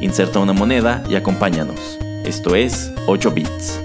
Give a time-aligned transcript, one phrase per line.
[0.00, 1.98] Inserta una moneda y acompáñanos.
[2.24, 3.80] Esto es 8 bits.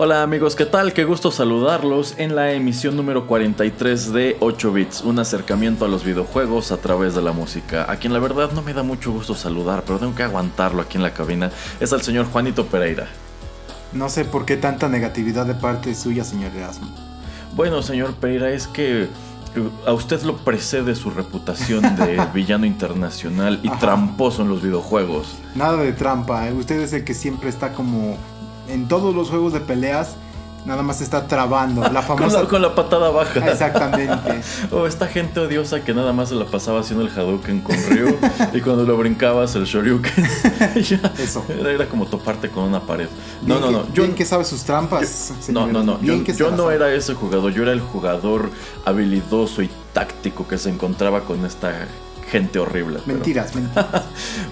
[0.00, 0.94] Hola amigos, ¿qué tal?
[0.94, 6.04] Qué gusto saludarlos en la emisión número 43 de 8 bits, un acercamiento a los
[6.04, 7.90] videojuegos a través de la música.
[7.90, 10.96] A quien la verdad no me da mucho gusto saludar, pero tengo que aguantarlo aquí
[10.96, 11.50] en la cabina,
[11.80, 13.08] es al señor Juanito Pereira.
[13.92, 16.88] No sé por qué tanta negatividad de parte suya, señor Erasmo.
[17.56, 19.08] Bueno, señor Pereira, es que
[19.86, 25.36] a usted lo precede su reputación de villano internacional y tramposo en los videojuegos.
[25.54, 26.52] Nada de trampa, ¿eh?
[26.52, 28.16] usted es el que siempre está como
[28.68, 30.16] en todos los juegos de peleas
[30.68, 31.80] nada más está trabando.
[31.92, 32.44] La famosa...
[32.44, 33.50] con, la, patada baja.
[33.50, 34.40] Exactamente.
[34.70, 38.16] o esta gente odiosa que nada más se la pasaba haciendo el Hadouken con Ryu
[38.52, 40.12] y cuando lo brincabas el Shoryuken.
[40.76, 41.44] Eso.
[41.48, 43.08] Era, como toparte con una pared.
[43.44, 43.92] No, no, no.
[43.92, 45.32] yo, bien que sabe sus trampas.
[45.48, 46.00] no, no, no.
[46.02, 47.52] Yo, yo no era ese jugador.
[47.52, 48.50] Yo era el jugador
[48.84, 51.72] habilidoso y táctico que se encontraba con esta
[52.30, 53.00] gente horrible.
[53.06, 54.04] Mentiras, mentiras.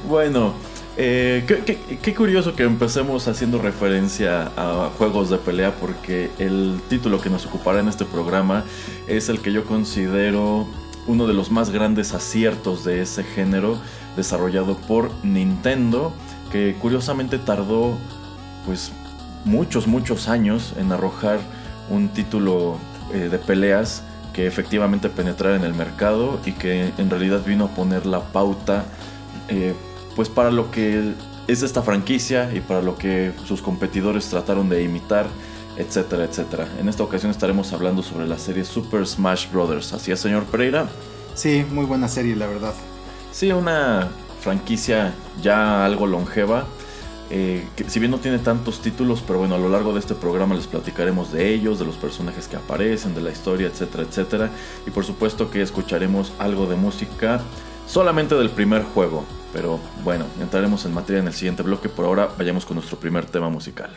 [0.08, 0.55] bueno.
[0.98, 1.44] Eh,
[2.02, 7.44] qué, curioso que empecemos haciendo referencia a juegos de pelea porque el título que nos
[7.44, 8.64] ocupará en este programa
[9.06, 10.67] es el que yo considero
[11.06, 13.77] uno de los más grandes aciertos de ese género
[14.17, 16.14] desarrollado por Nintendo
[16.50, 17.98] que curiosamente tardó
[18.64, 18.91] pues
[19.44, 21.41] muchos muchos años en arrojar
[21.91, 22.78] un título
[23.12, 24.02] eh, de peleas
[24.33, 28.86] que efectivamente penetrara en el mercado y que en realidad vino a poner la pauta
[29.48, 29.74] eh,
[30.17, 31.13] pues para lo que
[31.47, 35.27] es esta franquicia y para lo que sus competidores trataron de imitar,
[35.77, 36.67] etcétera, etcétera.
[36.81, 39.93] En esta ocasión estaremos hablando sobre la serie Super Smash Bros.
[39.93, 40.89] ¿Así es, señor Pereira?
[41.35, 42.73] Sí, muy buena serie, la verdad.
[43.31, 44.09] Sí, una
[44.41, 46.65] franquicia ya algo longeva.
[47.29, 50.15] Eh, que si bien no tiene tantos títulos, pero bueno, a lo largo de este
[50.15, 54.51] programa les platicaremos de ellos, de los personajes que aparecen, de la historia, etcétera, etcétera.
[54.87, 57.43] Y por supuesto que escucharemos algo de música
[57.86, 59.24] solamente del primer juego.
[59.52, 61.89] Pero bueno, entraremos en materia en el siguiente bloque.
[61.89, 63.91] Por ahora vayamos con nuestro primer tema musical.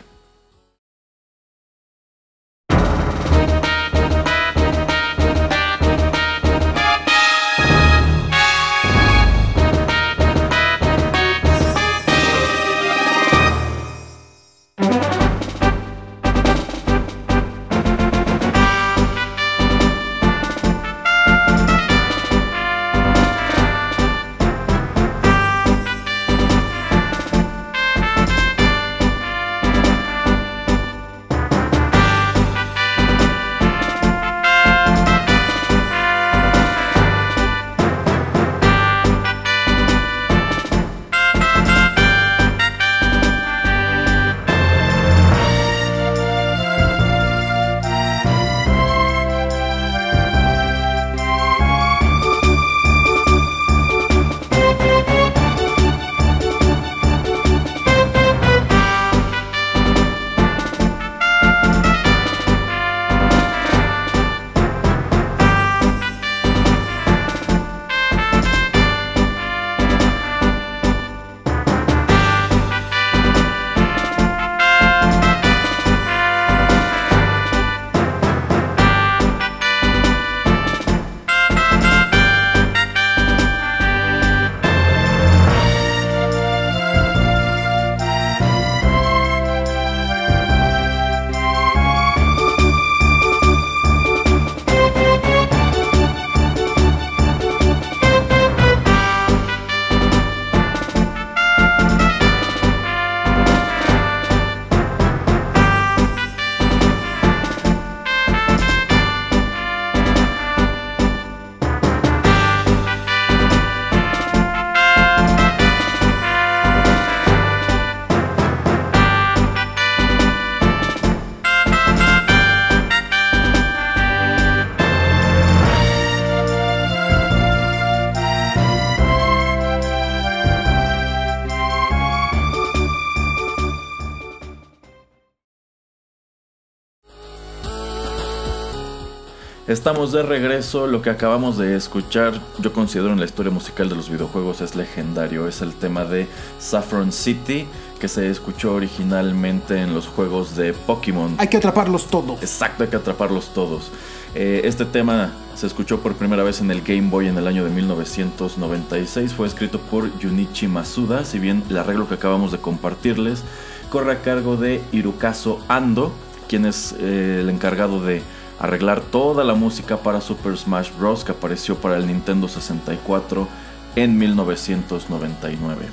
[139.70, 143.94] Estamos de regreso, lo que acabamos de escuchar yo considero en la historia musical de
[143.94, 146.26] los videojuegos es legendario, es el tema de
[146.58, 147.68] Saffron City
[148.00, 151.36] que se escuchó originalmente en los juegos de Pokémon.
[151.38, 152.42] Hay que atraparlos todos.
[152.42, 153.92] Exacto, hay que atraparlos todos.
[154.34, 157.62] Eh, este tema se escuchó por primera vez en el Game Boy en el año
[157.62, 163.44] de 1996, fue escrito por Junichi Masuda, si bien el arreglo que acabamos de compartirles
[163.88, 166.12] corre a cargo de Hirokazu Ando,
[166.48, 168.20] quien es eh, el encargado de
[168.60, 171.24] arreglar toda la música para Super Smash Bros.
[171.24, 173.48] que apareció para el Nintendo 64
[173.96, 175.86] en 1999.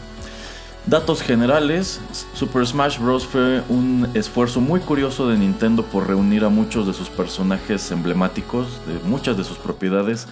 [0.85, 1.99] Datos generales,
[2.33, 3.25] Super Smash Bros.
[3.25, 8.81] fue un esfuerzo muy curioso de Nintendo por reunir a muchos de sus personajes emblemáticos,
[8.85, 10.27] de muchas de sus propiedades,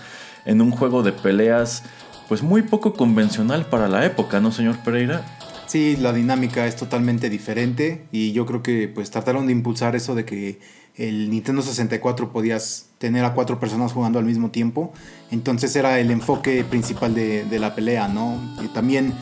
[0.45, 1.83] en un juego de peleas
[2.27, 5.25] pues muy poco convencional para la época, ¿no, señor Pereira?
[5.67, 10.15] Sí, la dinámica es totalmente diferente y yo creo que pues trataron de impulsar eso
[10.15, 10.59] de que
[10.97, 14.93] el Nintendo 64 podías tener a cuatro personas jugando al mismo tiempo.
[15.31, 18.39] Entonces era el enfoque principal de, la pelea, ¿no?
[18.63, 19.13] Y también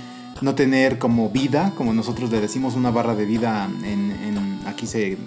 [0.42, 3.70] no tener como vida, como nosotros le decimos una barra de vida
[4.66, 5.18] aquí se,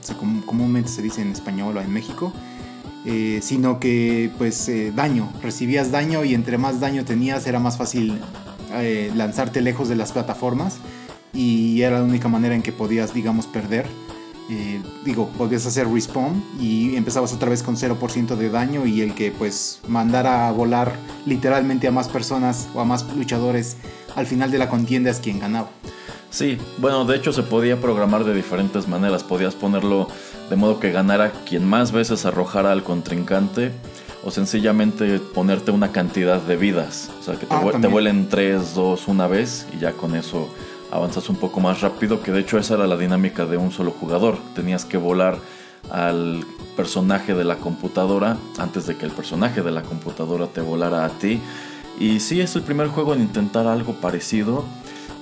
[0.47, 2.33] comúnmente se dice en español o en México.
[3.09, 7.79] Eh, sino que pues eh, daño, recibías daño y entre más daño tenías era más
[7.79, 8.19] fácil
[8.73, 10.79] eh, lanzarte lejos de las plataformas
[11.33, 13.87] y era la única manera en que podías digamos perder
[14.49, 19.15] eh, digo, podías hacer respawn y empezabas otra vez con 0% de daño y el
[19.15, 20.95] que pues mandara a volar
[21.25, 23.77] literalmente a más personas o a más luchadores
[24.15, 25.69] al final de la contienda es quien ganaba.
[26.31, 29.25] Sí, bueno, de hecho se podía programar de diferentes maneras.
[29.25, 30.09] Podías ponerlo
[30.51, 33.73] de modo que ganara quien más veces arrojara al contrincante
[34.25, 37.11] o sencillamente ponerte una cantidad de vidas.
[37.21, 40.49] O sea, que te, ah, te vuelen 3, 2, una vez y ya con eso
[40.97, 43.91] avanzas un poco más rápido, que de hecho esa era la dinámica de un solo
[43.91, 44.39] jugador.
[44.55, 45.39] Tenías que volar
[45.91, 46.45] al
[46.77, 51.11] personaje de la computadora antes de que el personaje de la computadora te volara a
[51.11, 51.41] ti.
[51.99, 54.65] Y sí es el primer juego en intentar algo parecido.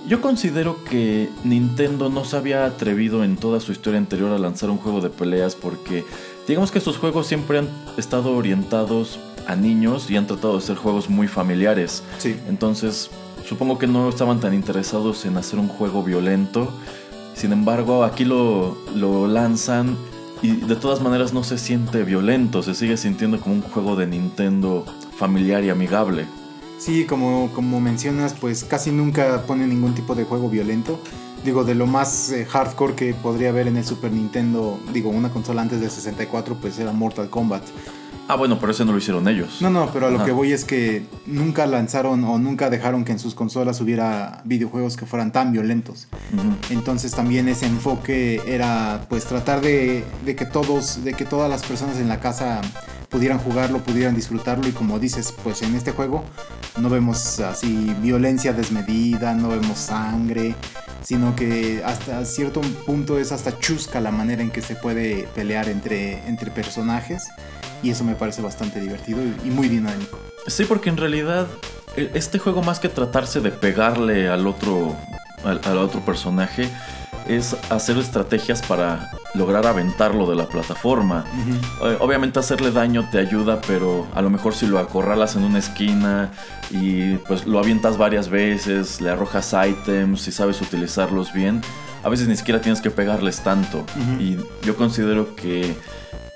[0.06, 4.68] Yo considero que Nintendo no se había atrevido en toda su historia anterior a lanzar
[4.70, 6.04] un juego de peleas porque
[6.46, 10.76] digamos que estos juegos siempre han estado orientados a niños y han tratado de ser
[10.76, 12.02] juegos muy familiares.
[12.18, 12.36] Sí.
[12.48, 13.10] Entonces
[13.46, 16.72] Supongo que no estaban tan interesados en hacer un juego violento.
[17.34, 19.96] Sin embargo, aquí lo, lo lanzan
[20.42, 24.06] y de todas maneras no se siente violento, se sigue sintiendo como un juego de
[24.06, 24.84] Nintendo
[25.16, 26.26] familiar y amigable.
[26.78, 31.00] Sí, como, como mencionas, pues casi nunca pone ningún tipo de juego violento.
[31.44, 35.30] Digo, de lo más eh, hardcore que podría haber en el Super Nintendo, digo, una
[35.30, 37.62] consola antes del 64, pues era Mortal Kombat.
[38.26, 39.60] Ah, bueno, pero eso no lo hicieron ellos.
[39.60, 43.12] No, no, pero a lo que voy es que nunca lanzaron o nunca dejaron que
[43.12, 46.08] en sus consolas hubiera videojuegos que fueran tan violentos.
[46.70, 51.64] Entonces también ese enfoque era pues tratar de, de, que todos, de que todas las
[51.64, 52.62] personas en la casa
[53.10, 56.24] pudieran jugarlo, pudieran disfrutarlo y como dices, pues en este juego
[56.80, 60.54] no vemos así violencia desmedida, no vemos sangre,
[61.02, 65.68] sino que hasta cierto punto es hasta chusca la manera en que se puede pelear
[65.68, 67.28] entre, entre personajes
[67.84, 70.18] y eso me parece bastante divertido y muy dinámico.
[70.46, 71.46] Sí, porque en realidad
[71.96, 74.96] e, este juego más que tratarse de pegarle al otro,
[75.44, 76.68] al, otro personaje,
[77.28, 81.24] es hacer estrategias para lograr aventarlo de la plataforma.
[81.82, 85.58] Eh, obviamente hacerle daño te ayuda, pero a lo mejor si lo acorralas en una
[85.58, 86.30] esquina
[86.70, 91.62] y pues lo avientas varias veces, le arrojas items y sabes utilizarlos bien,
[92.02, 93.84] a veces ni siquiera tienes que pegarles tanto.
[94.18, 95.74] Y yo considero que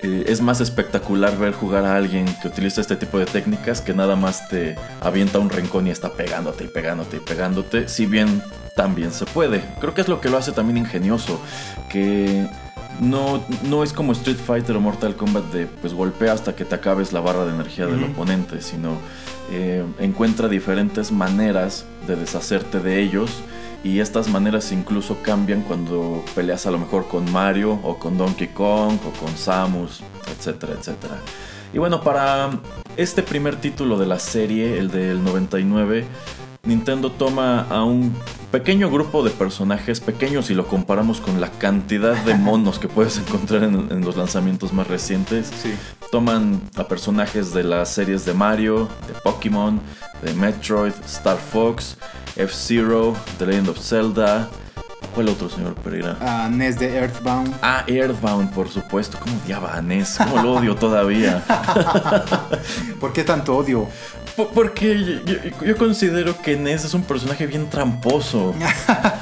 [0.00, 3.95] eh, es más espectacular ver jugar a alguien que utiliza este tipo de técnicas que
[3.95, 8.43] nada más te avienta un rincón y está pegándote y pegándote y pegándote, si bien
[8.76, 9.61] también se puede.
[9.81, 11.40] Creo que es lo que lo hace también ingenioso,
[11.88, 12.47] que
[13.00, 16.76] no, no es como Street Fighter o Mortal Kombat de pues golpea hasta que te
[16.76, 18.99] acabes la barra de energía del oponente, sino
[19.50, 23.31] eh, encuentra diferentes maneras de deshacerte de ellos
[23.85, 28.49] y estas maneras incluso cambian cuando peleas a lo mejor con Mario o con Donkey
[28.49, 31.19] Kong o con Samus, etcétera, etcétera.
[31.73, 32.51] Y bueno, para
[32.97, 36.05] este primer título de la serie, el del 99,
[36.65, 38.15] Nintendo toma a un
[38.51, 43.19] pequeño grupo de personajes pequeños y lo comparamos con la cantidad de monos que puedes
[43.19, 45.51] encontrar en, los lanzamientos más recientes.
[46.11, 49.81] Toman a personajes de las series de Mario, de Pokémon,
[50.23, 51.97] de Metroid, Star Fox,
[52.38, 54.49] F-Zero, The Legend of Zelda.
[55.14, 56.16] ¿Cuál otro, señor Pereira?
[56.21, 57.52] Ah, NES de Earthbound.
[57.62, 59.18] Ah, Earthbound, por supuesto.
[59.18, 60.18] ¿Cómo odiaba a NES?
[60.18, 61.42] ¿Cómo lo odio todavía?
[63.00, 63.88] ¿Por qué tanto odio?
[64.54, 65.21] porque
[65.64, 68.54] yo, considero que NES es un personaje bien tramposo.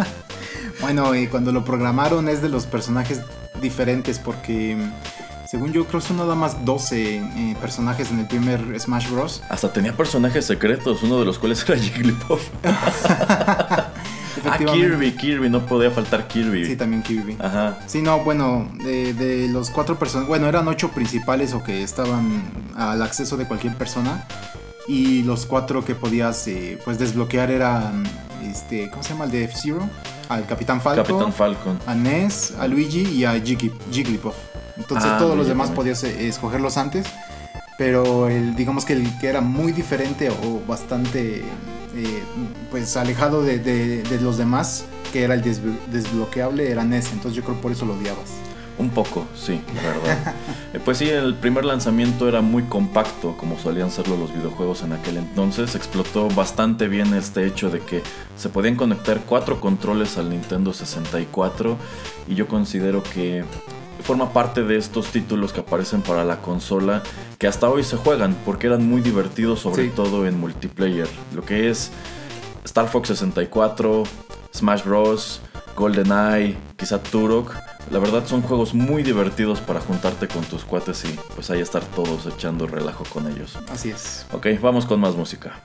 [0.82, 3.22] bueno, y cuando lo programaron es de los personajes
[3.62, 4.76] diferentes porque
[5.46, 9.42] Según yo, creo que son nada más 12 eh, personajes en el primer Smash Bros.
[9.48, 12.48] Hasta tenía personajes secretos, uno de los cuales era Jigglypuff.
[12.64, 16.66] ah, Kirby, Kirby, no podía faltar Kirby.
[16.66, 17.36] Sí, también Kirby.
[17.38, 17.78] Ajá.
[17.86, 22.42] Sí, no, bueno, de, de los cuatro personas, bueno, eran ocho principales o que estaban
[22.76, 24.26] al acceso de cualquier persona.
[24.88, 28.04] Y los cuatro que podías eh, pues desbloquear eran,
[28.44, 29.24] este, ¿cómo se llama?
[29.24, 29.88] El de F-Zero,
[30.28, 34.34] al Capitán Falcon, Capitán Falcon, a Ness, a Luigi y a Jigglypuff.
[34.76, 37.06] Entonces Ah, todos los demás podías eh, escogerlos antes.
[37.78, 41.38] Pero el, digamos que el que era muy diferente o bastante
[41.94, 42.22] eh,
[42.70, 47.12] pues alejado de, de- de los demás, que era el desblo- desbloqueable, era Ness.
[47.12, 48.30] Entonces yo creo por eso lo odiabas.
[48.78, 50.34] Un poco, sí, la verdad.
[50.74, 54.92] Eh, pues sí, el primer lanzamiento era muy compacto, como solían serlo los videojuegos en
[54.92, 55.74] aquel entonces.
[55.74, 58.02] Explotó bastante bien este hecho de que
[58.36, 61.76] se podían conectar cuatro controles al Nintendo 64
[62.28, 63.44] y yo considero que
[64.06, 67.02] forma parte de estos títulos que aparecen para la consola
[67.38, 69.92] que hasta hoy se juegan porque eran muy divertidos sobre Sí.
[69.94, 71.08] todo en multiplayer.
[71.34, 71.90] Lo que es
[72.64, 74.04] Star Fox 64,
[74.54, 75.40] Smash Bros,
[75.76, 77.52] GoldenEye, quizá Turok.
[77.90, 81.84] La verdad son juegos muy divertidos para juntarte con tus cuates y pues ahí estar
[81.84, 83.58] todos echando relajo con ellos.
[83.70, 84.26] Así es.
[84.32, 85.60] Ok, vamos con más música.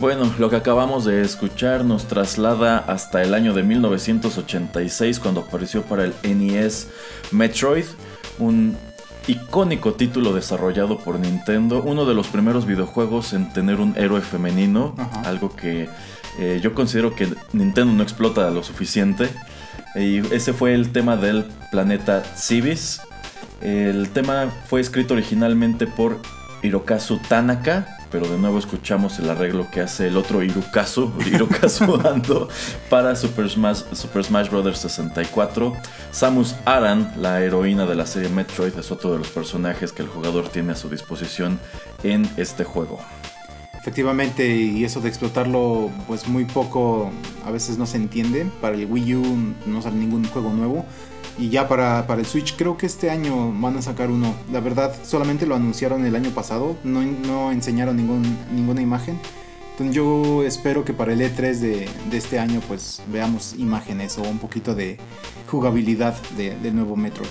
[0.00, 5.82] Bueno, lo que acabamos de escuchar nos traslada hasta el año de 1986 cuando apareció
[5.82, 6.88] para el NES
[7.32, 7.84] Metroid,
[8.38, 8.78] un
[9.26, 14.94] icónico título desarrollado por Nintendo, uno de los primeros videojuegos en tener un héroe femenino,
[15.24, 15.90] algo que
[16.38, 19.28] eh, yo considero que Nintendo no explota lo suficiente.
[19.94, 23.02] Y ese fue el tema del planeta Civis.
[23.60, 26.20] El tema fue escrito originalmente por
[26.62, 32.48] Hirokazu Tanaka, pero de nuevo escuchamos el arreglo que hace el otro Hirokazu, Hirokazu Ando,
[32.88, 34.78] para Super Smash, Super Smash Bros.
[34.78, 35.72] 64.
[36.10, 40.08] Samus Aran, la heroína de la serie Metroid, es otro de los personajes que el
[40.08, 41.58] jugador tiene a su disposición
[42.02, 43.00] en este juego.
[43.80, 47.10] Efectivamente, y eso de explotarlo, pues muy poco,
[47.46, 48.46] a veces no se entiende.
[48.60, 50.84] Para el Wii U no sale ningún juego nuevo.
[51.40, 54.34] Y ya para, para el Switch, creo que este año van a sacar uno.
[54.52, 58.22] La verdad, solamente lo anunciaron el año pasado, no, no enseñaron ningún,
[58.54, 59.18] ninguna imagen.
[59.72, 64.22] Entonces yo espero que para el E3 de, de este año pues veamos imágenes o
[64.22, 64.98] un poquito de
[65.50, 67.24] jugabilidad de- del nuevo Metro.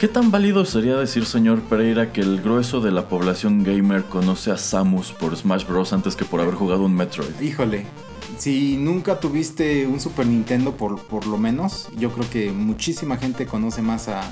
[0.00, 4.50] ¿Qué tan válido sería decir, señor Pereira, que el grueso de la población gamer conoce
[4.50, 5.92] a Samus por Smash Bros.
[5.92, 7.40] antes que por haber jugado un Metroid?
[7.40, 7.86] Híjole,
[8.38, 13.46] si nunca tuviste un Super Nintendo por, por lo menos, yo creo que muchísima gente
[13.46, 14.22] conoce más a,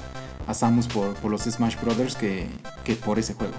[0.46, 2.46] a Samus por, por los Smash Brothers que,
[2.84, 3.52] que por ese juego.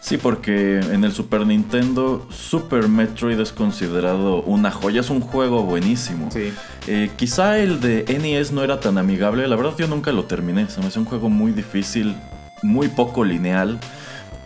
[0.00, 5.64] Sí, porque en el Super Nintendo Super Metroid es considerado una joya, es un juego
[5.64, 6.30] buenísimo.
[6.30, 6.52] Sí.
[6.86, 10.70] Eh, quizá el de NES no era tan amigable, la verdad yo nunca lo terminé,
[10.70, 12.16] se me hace un juego muy difícil
[12.62, 13.78] muy poco lineal.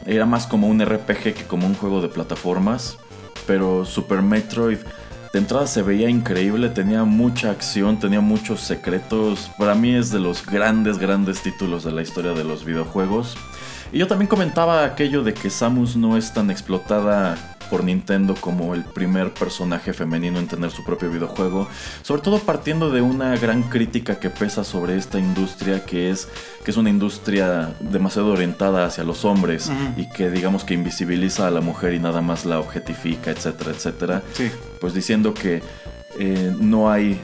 [0.07, 2.99] Era más como un RPG que como un juego de plataformas.
[3.47, 4.79] Pero Super Metroid
[5.33, 9.51] de entrada se veía increíble, tenía mucha acción, tenía muchos secretos.
[9.57, 13.37] Para mí es de los grandes, grandes títulos de la historia de los videojuegos.
[13.93, 18.75] Y yo también comentaba aquello de que Samus no es tan explotada por Nintendo como
[18.75, 21.67] el primer personaje femenino en tener su propio videojuego,
[22.03, 26.29] sobre todo partiendo de una gran crítica que pesa sobre esta industria que es
[26.67, 31.51] que es una industria demasiado orientada hacia los hombres y que digamos que invisibiliza a
[31.51, 34.23] la mujer y nada más la objetifica, etcétera, etcétera.
[34.79, 35.63] Pues diciendo que
[36.19, 37.19] eh, no hay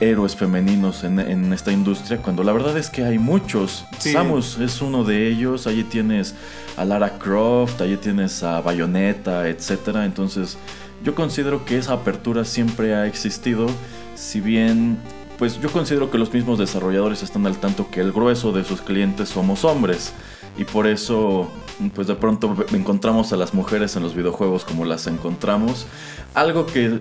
[0.00, 3.84] héroes femeninos en, esta industria, cuando la verdad es que hay muchos.
[3.98, 6.34] Samus es uno de ellos, allí tienes
[6.76, 9.96] a Lara Croft, allí tienes a Bayonetta, etc.
[10.04, 10.58] Entonces
[11.02, 13.66] yo considero que esa apertura siempre ha existido,
[14.14, 14.98] si bien
[15.38, 18.80] pues yo considero que los mismos desarrolladores están al tanto que el grueso de sus
[18.80, 20.12] clientes somos hombres
[20.56, 21.50] y por eso
[21.94, 25.86] pues de pronto encontramos a las mujeres en los videojuegos como las encontramos.
[26.34, 27.00] Algo que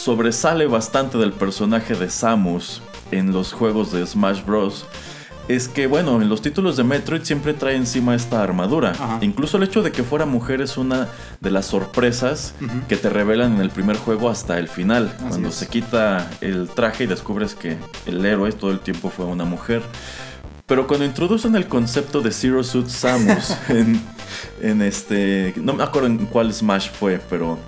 [0.00, 2.80] sobresale bastante del personaje de Samus
[3.10, 4.86] en los juegos de Smash Bros.
[5.46, 8.94] Es que, bueno, en los títulos de Metroid siempre trae encima esta armadura.
[9.20, 11.08] Incluso el hecho de que fuera mujer es una
[11.40, 12.54] de las sorpresas
[12.88, 15.14] que te revelan en el primer juego hasta el final.
[15.28, 17.76] cuando se quita el traje y descubres que
[18.06, 19.82] el héroe todo el tiempo fue una mujer.
[20.66, 24.00] Pero cuando introducen el concepto de Zero Suit Samus en,
[24.62, 25.52] en, este.
[25.56, 27.58] No me acuerdo en cuál Smash fue, pero.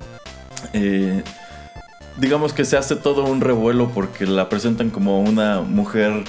[0.72, 1.24] Eh,
[2.16, 6.24] digamos que se hace todo un revuelo porque la presentan como una mujer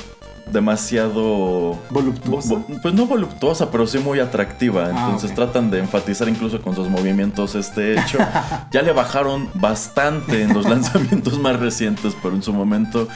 [0.52, 2.56] demasiado voluptuosa.
[2.82, 4.86] pues no voluptuosa, pero sí muy atractiva.
[4.86, 8.18] Ah, Entonces tratan de enfatizar incluso con sus movimientos este hecho.
[8.72, 13.08] ya le bajaron bastante en los lanzamientos más recientes, pero en su momento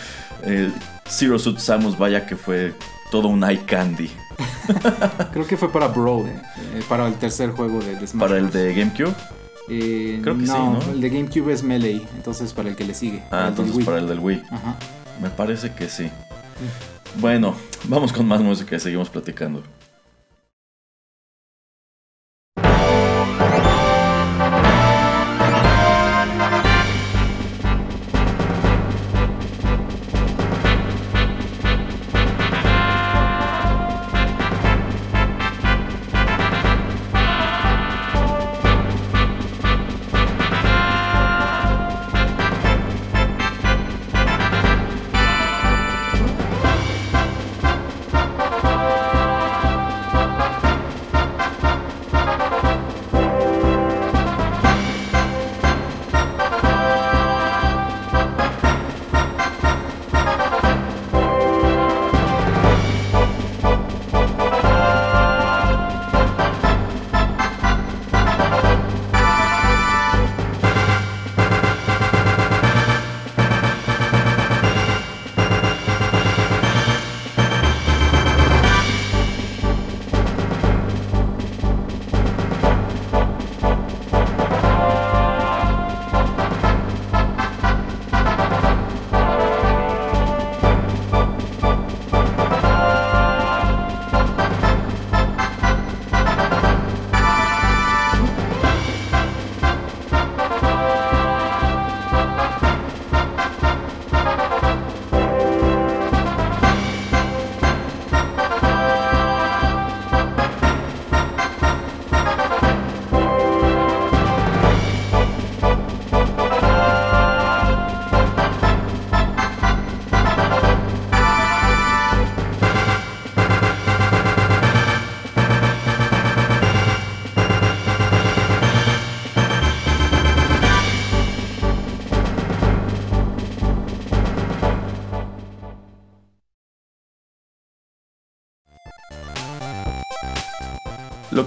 [0.44, 0.72] eh,
[1.08, 2.74] Zero Suit Samus vaya que fue
[3.12, 4.12] todo un eye candy.
[5.32, 8.74] Creo que fue para Bro, eh, para el tercer juego de, Smash Para el de
[8.74, 9.16] GameCube.
[9.70, 10.94] Eh, Creo que no, sí, ¿no?
[10.94, 13.24] El de GameCube es Melee, entonces para el que le sigue.
[13.32, 14.44] Ah, entonces para el del Wii.
[14.50, 14.78] Ajá.
[15.22, 16.10] Me parece que sí.
[17.20, 19.64] Bueno, vamos con más música y seguimos platicando.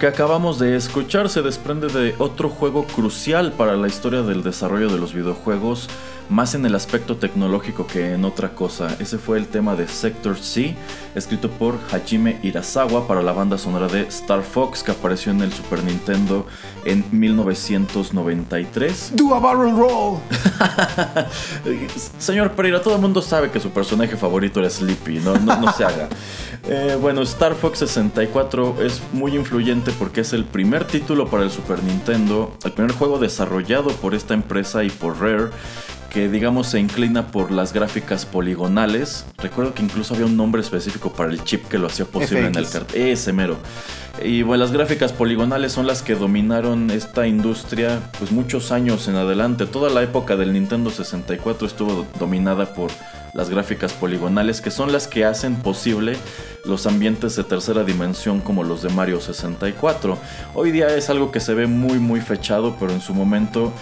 [0.01, 4.89] Que acabamos de escuchar se desprende de otro juego crucial para la historia del desarrollo
[4.89, 5.91] de los videojuegos,
[6.31, 8.97] más en el aspecto tecnológico que en otra cosa.
[8.99, 10.75] Ese fue el tema de Sector C,
[11.15, 15.53] escrito por Hajime Irasawa para la banda sonora de Star Fox que apareció en el
[15.53, 16.47] Super Nintendo
[16.87, 19.13] en 1993.
[19.17, 20.19] Do a barrel roll.
[22.19, 25.85] Señor Pereira, todo el mundo sabe que su personaje favorito era Sleepy, no, no, se
[25.85, 26.09] haga.
[26.73, 31.51] Eh, bueno, Star Fox 64 es muy influyente porque es el primer título para el
[31.51, 35.51] Super Nintendo, el primer juego desarrollado por esta empresa y por Rare
[36.11, 39.25] que digamos se inclina por las gráficas poligonales.
[39.39, 42.57] Recuerdo que incluso había un nombre específico para el chip que lo hacía posible en
[42.57, 43.09] el cartel.
[43.09, 43.57] Ese mero.
[44.23, 49.15] Y bueno, las gráficas poligonales son las que dominaron esta industria pues muchos años en
[49.15, 49.67] adelante.
[49.67, 52.91] Toda la época del Nintendo 64 estuvo dominada por
[53.33, 56.17] las gráficas poligonales que son las que hacen posible
[56.65, 60.19] los ambientes de tercera dimensión como los de Mario 64.
[60.55, 63.73] Hoy día es algo que se ve muy muy fechado, pero en su momento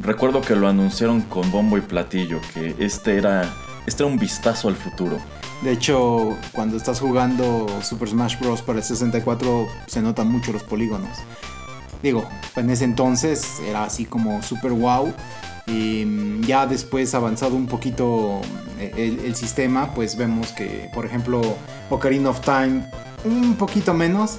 [0.00, 3.52] recuerdo que lo anunciaron con bombo y platillo, que este era,
[3.86, 5.18] este un vistazo al futuro.
[5.62, 8.60] De hecho, cuando estás jugando Super Smash Bros.
[8.60, 11.18] para el 64 se notan mucho los polígonos.
[12.02, 15.12] Digo, en ese entonces era así como super wow.
[15.66, 18.42] Y ya después avanzado un poquito
[18.78, 21.40] eh, el, sistema, pues vemos que, por ejemplo,
[21.88, 22.84] Ocarina of Time,
[23.24, 24.38] un poquito menos,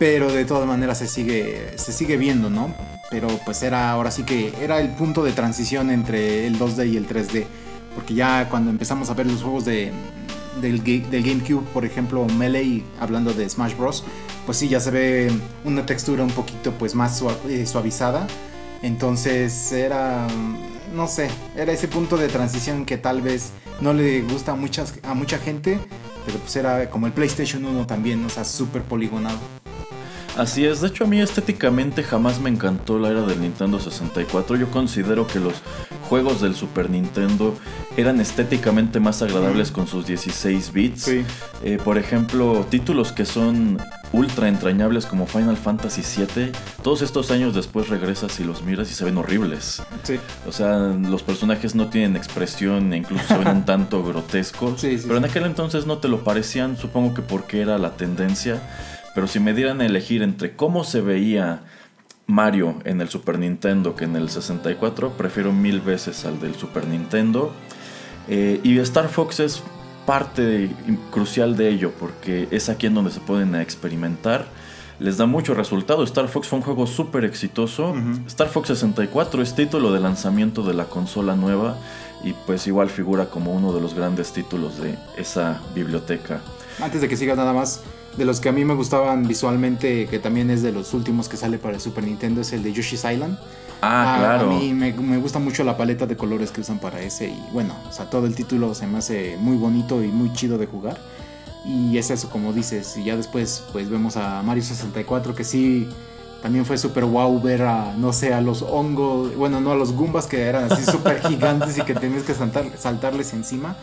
[0.00, 2.74] pero de todas maneras se sigue, se sigue viendo, ¿no?
[3.10, 6.96] Pero pues era ahora sí que era el punto de transición entre el 2D y
[6.96, 7.46] el 3D.
[7.94, 9.92] Porque ya cuando empezamos a ver los juegos de,
[10.60, 14.04] del, del, GameCube, por ejemplo, Melee, hablando de Smash Bros.,
[14.46, 15.30] pues sí, ya se ve
[15.64, 18.26] una textura un poquito pues más eh, suavizada.
[18.82, 20.26] Entonces era,
[20.94, 24.94] no sé, era ese punto de transición que tal vez no le gusta a, muchas,
[25.02, 25.78] a mucha gente,
[26.24, 29.38] pero pues era como el PlayStation 1 también, o sea, súper poligonado.
[30.36, 34.56] Así es, de hecho a mí estéticamente jamás me encantó la era del Nintendo 64.
[34.56, 35.54] Yo considero que los
[36.08, 37.56] juegos del Super Nintendo
[37.96, 41.08] eran estéticamente más agradables con sus 16 bits.
[41.62, 43.78] Eh, por ejemplo, títulos que son
[44.12, 48.94] ultra entrañables como Final Fantasy VII, todos estos años después regresas y los miras y
[48.94, 49.82] se ven horribles.
[50.48, 54.80] O sea, los personajes no tienen expresión e incluso se ven un tanto grotescos.
[54.80, 58.60] pero en aquel entonces no te lo parecían, supongo que porque era la tendencia.
[59.14, 61.62] Pero si me dieran a elegir entre cómo se veía
[62.26, 66.86] Mario en el Super Nintendo que en el 64, prefiero mil veces al del Super
[66.86, 67.52] Nintendo.
[68.28, 69.62] Eh, y Star Fox es
[70.06, 70.70] parte
[71.10, 74.46] crucial de ello porque es aquí en donde se pueden experimentar.
[74.98, 76.04] Les da mucho resultado.
[76.04, 77.94] Star Fox fue un juego súper exitoso.
[78.26, 81.78] Star Fox 64 es título de lanzamiento de la consola nueva
[82.22, 86.40] y pues igual figura como uno de los grandes títulos de esa biblioteca.
[86.80, 87.82] Antes de que sigas nada más,
[88.16, 91.36] de los que a mí me gustaban visualmente, que también es de los últimos que
[91.36, 93.38] sale para el Super Nintendo, es el de Yoshi's Island.
[93.82, 94.50] Ah, claro.
[94.50, 97.28] A mí me, gusta mucho la paleta de colores que usan para ese.
[97.28, 100.58] Y bueno, o sea, todo el título se me hace muy bonito y muy chido
[100.58, 100.98] de jugar.
[101.64, 102.96] Y es eso, como dices.
[102.96, 105.88] Y ya después, pues vemos a Mario 64, que sí.
[106.42, 109.92] También fue súper wow ver a, no sé, a los hongos, bueno, no a los
[109.92, 113.76] Goombas que eran así súper gigantes y que tenías que saltar, saltarles encima.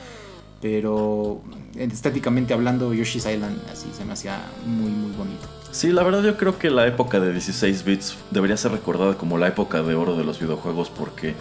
[0.60, 1.41] Pero
[1.76, 5.48] estéticamente hablando, Yoshi's Island así se me hacía muy, muy bonito.
[5.72, 9.38] Sí, la verdad yo creo que la época de 16 bits debería ser recordada como
[9.38, 11.36] la época de oro de los videojuegos porque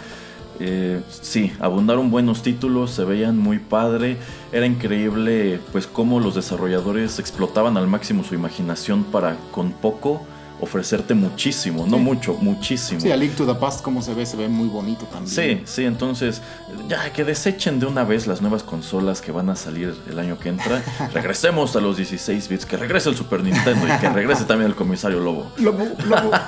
[0.58, 4.16] eh, sí, abundaron buenos títulos, se veían muy padre,
[4.52, 10.26] era increíble pues cómo los desarrolladores explotaban al máximo su imaginación para con poco
[10.60, 13.00] ofrecerte muchísimo, no mucho, muchísimo.
[13.00, 15.34] Sí, a Link to the Past como se ve, se ve muy bonito también.
[15.34, 16.40] Sí, sí, entonces
[16.88, 20.38] ya que desechen de una vez las nuevas consolas que van a salir el año
[20.38, 24.44] que entra, regresemos a los 16 bits, que regrese el Super Nintendo y que regrese
[24.44, 25.52] también el comisario Lobo.
[25.58, 26.30] Lobo, Lobo.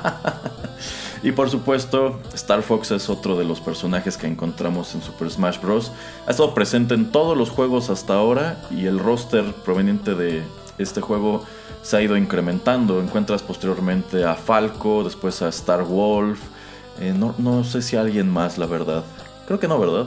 [1.23, 5.61] Y por supuesto, Star Fox es otro de los personajes que encontramos en Super Smash
[5.61, 5.91] Bros.
[6.27, 10.45] Ha estado presente en todos los juegos hasta ahora y el roster proveniente de
[10.79, 11.45] este juego
[11.89, 13.01] se ha ido incrementando.
[13.01, 16.39] Encuentras posteriormente a Falco, después a Star Wolf.
[17.01, 19.05] Eh, no, sé si alguien más, la verdad.
[19.47, 20.07] Creo que no, ¿verdad?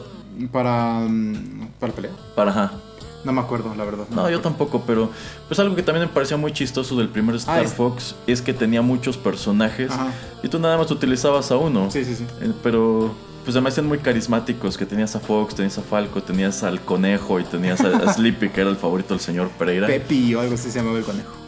[0.51, 2.11] Para, mm, para pelea.
[2.35, 2.71] Para, ajá.
[3.23, 4.05] No me acuerdo, la verdad.
[4.11, 5.09] No, yo tampoco, pero
[5.47, 8.53] pues algo que también me parecía muy chistoso del primer Star ah, Fox es que
[8.53, 9.91] tenía muchos personajes
[10.43, 11.89] y tú nada más utilizabas a uno.
[11.89, 12.25] Sí, sí, sí.
[12.41, 13.11] Eh, pero
[13.43, 17.39] pues además eran muy carismáticos, que tenías a Fox, tenías a Falco, tenías al conejo
[17.39, 19.87] y tenías a, Sleepy, que era el favorito del señor Pereira.
[19.87, 21.40] Pepi o algo así se llamaba el conejo.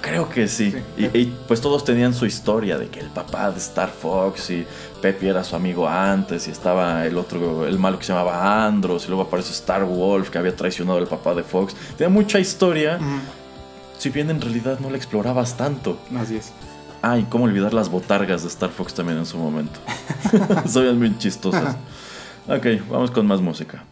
[0.00, 0.74] Creo que sí.
[0.96, 4.66] Y, pues todos tenían su historia de que el papá de Star Fox y
[5.00, 9.04] Pepe era su amigo antes y estaba el otro, el malo que se llamaba Andros
[9.04, 11.74] y luego aparece Star Wolf que había traicionado al papá de Fox.
[11.96, 12.98] Tenía mucha historia,
[13.98, 15.98] si bien en realidad no la explorabas tanto.
[16.16, 16.52] Así es.
[17.02, 19.80] Ah, y cómo olvidar las botargas de Star Fox también en su momento.
[20.68, 21.76] Son muy chistosas.
[22.48, 23.84] ok, vamos con más música.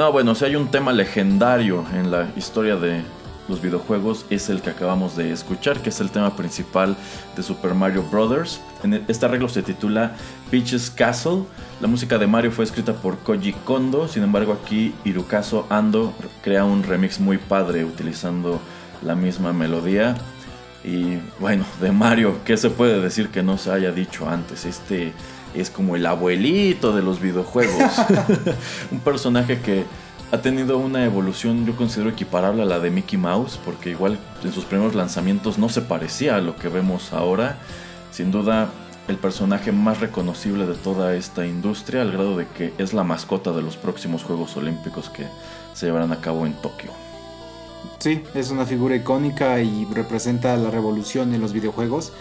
[0.00, 3.02] No, bueno, si hay un tema legendario en la historia de
[3.50, 6.96] los videojuegos es el que acabamos de escuchar, que es el tema principal
[7.36, 8.62] de Super Mario Bros.
[8.82, 10.12] En este arreglo se titula
[10.50, 11.42] Peach's Castle.
[11.82, 16.64] La música de Mario fue escrita por Koji Kondo, sin embargo aquí Hirokazu Ando crea
[16.64, 18.58] un remix muy padre utilizando
[19.02, 20.16] la misma melodía.
[20.82, 24.64] Y bueno, de Mario, ¿qué se puede decir que no se haya dicho antes?
[24.64, 25.12] Este
[25.54, 27.92] es como el abuelito de los videojuegos.
[28.90, 29.84] un personaje que
[30.32, 34.52] ha tenido una evolución yo considero equiparable a la de Mickey Mouse, porque igual en
[34.52, 37.58] sus primeros lanzamientos no se parecía a lo que vemos ahora.
[38.12, 38.68] Sin duda
[39.08, 43.52] el personaje más reconocible de toda esta industria, al grado de que es la mascota
[43.52, 45.26] de los próximos Juegos Olímpicos que
[45.74, 46.92] se llevarán a cabo en Tokio.
[47.98, 52.12] Sí, es una figura icónica y representa la revolución en los videojuegos.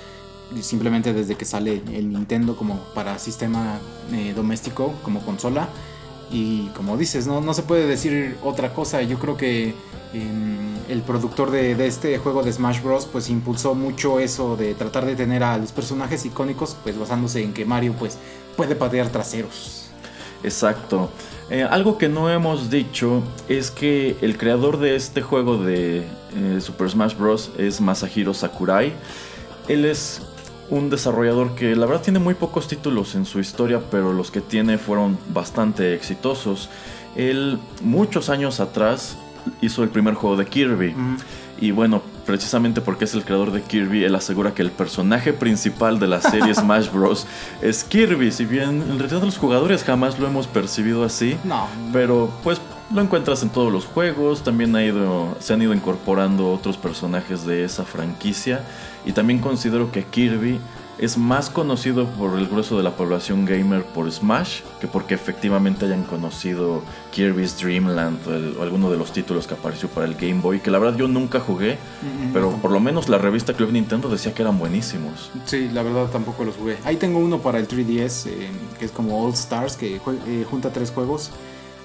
[0.62, 3.80] Simplemente desde que sale el Nintendo como para sistema
[4.12, 5.70] eh, doméstico, como consola
[6.32, 9.02] y como dices, no, no se puede decir otra cosa.
[9.02, 9.74] Yo creo que
[10.14, 13.08] em, el productor de, este juego de Smash Bros.
[13.12, 17.54] pues impulsó mucho eso de tratar de tener a los personajes icónicos, pues basándose en
[17.54, 18.18] que Mario pues
[18.56, 19.90] puede patear traseros.
[20.44, 21.10] Exacto.
[21.50, 26.00] Eh, algo que no hemos dicho es que el creador de este juego de
[26.36, 27.52] eh, Super Smash Bros.
[27.58, 28.94] es Masahiro Sakurai.
[29.68, 30.22] Él es
[30.70, 34.42] un desarrollador que la verdad tiene muy pocos títulos en su historia, pero los que
[34.42, 36.70] tiene fueron bastante exitosos.
[37.16, 39.18] Él muchos años atrás
[39.62, 40.96] hizo el primer juego de Kirby.
[41.62, 46.00] Y bueno, precisamente porque es el creador de Kirby, él asegura que el personaje principal
[46.00, 47.28] de la serie Smash Bros.
[47.62, 48.32] es Kirby.
[48.32, 51.36] Si bien en realidad los jugadores jamás lo hemos percibido así.
[51.44, 51.68] No.
[51.92, 52.62] Pero pues
[52.94, 54.44] lo encuentras en todos los juegos.
[54.44, 58.64] También ha ido, se han ido incorporando otros personajes de esa franquicia.
[59.06, 60.60] Y también considero que Kirby
[61.00, 65.86] es más conocido por el grueso de la población gamer por Smash que porque efectivamente
[65.86, 66.82] hayan conocido
[67.12, 70.70] Kirby's Dream Land o, alguno de los títulos que apareció para el Game Boy, que
[70.70, 71.78] la verdad yo nunca jugué,
[72.34, 75.32] pero por lo menos la revista Club Nintendo decía que eran buenísimos.
[75.46, 76.78] Sí, la verdad tampoco los jugué.
[76.84, 80.72] Ahí tengo uno para el 3DS, eh, que es como All Stars, que eh, junta
[80.72, 81.32] tres juegos.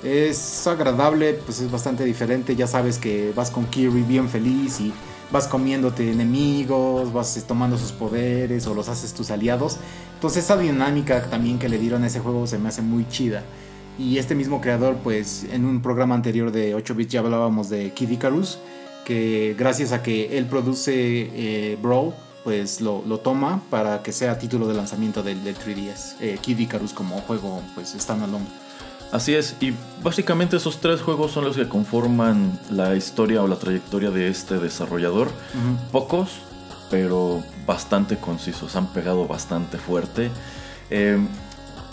[0.02, 4.92] Es agradable, pues es bastante diferente, ya sabes que vas con Kirby bien feliz y
[5.30, 9.78] vas comiéndote enemigos, vas tomando sus poderes o los haces tus aliados.
[10.14, 13.42] Entonces esa dinámica también que le dieron a ese juego se me hace muy chida.
[13.98, 17.92] Y este mismo creador, pues en un programa anterior de 8 bits ya hablábamos de
[17.92, 18.58] Kid Icarus,
[19.04, 24.66] que gracias a que él produce eh, Brawl, pues lo, toma para que sea título
[24.66, 26.16] de lanzamiento del, 3DS.
[26.20, 28.63] Eh, Kid Icarus como juego pues standalone.
[29.12, 33.56] Así es, y básicamente esos tres juegos son los que conforman la historia o la
[33.56, 35.28] trayectoria de este desarrollador.
[35.92, 36.40] Pocos,
[36.90, 40.30] pero bastante concisos, han pegado bastante fuerte.
[40.90, 41.28] Em,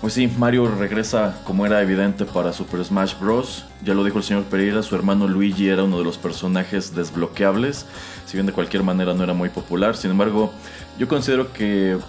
[0.02, 3.66] pues sí, Mario regresa como era evidente para Super Smash Bros.
[3.84, 7.86] Ya lo dijo el señor Pereira, su hermano Luigi era uno de los personajes desbloqueables,
[8.26, 9.96] si bien de cualquier manera no era muy popular.
[9.96, 10.52] Sin embargo,
[10.98, 12.00] yo considero que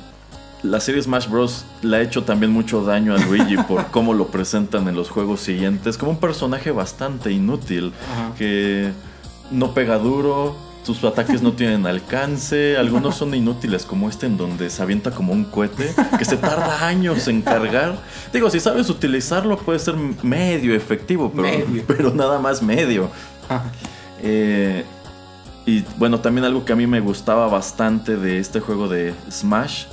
[0.63, 1.65] la serie Smash Bros.
[1.83, 5.41] le ha hecho también mucho daño a Luigi por cómo lo presentan en los juegos
[5.41, 5.99] siguientes.
[5.99, 7.93] Como un personaje bastante inútil,
[8.39, 8.93] que
[9.51, 14.69] no pega duro, sus ataques no tienen alcance, algunos son inútiles como este en donde
[14.71, 17.97] se avienta como un cohete que se tarda años en cargar.
[18.33, 21.49] Digo, si sabes utilizarlo puede ser medio efectivo, pero,
[21.87, 23.11] pero nada más medio.
[24.23, 24.85] Eh,
[25.67, 29.85] y bueno, también algo que a mí me gustaba bastante de este juego de Smash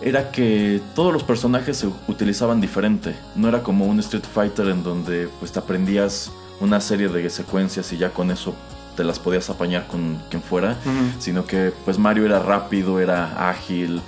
[0.00, 3.16] era que todos los personajes se utilizaban diferente.
[3.34, 6.30] No era como un Street Fighter en donde pues te aprendías
[6.60, 8.54] una serie de secuencias y ya con eso
[8.96, 10.76] te las podías apañar con quien fuera,
[11.20, 14.00] sino que pues Mario era rápido, era ágil,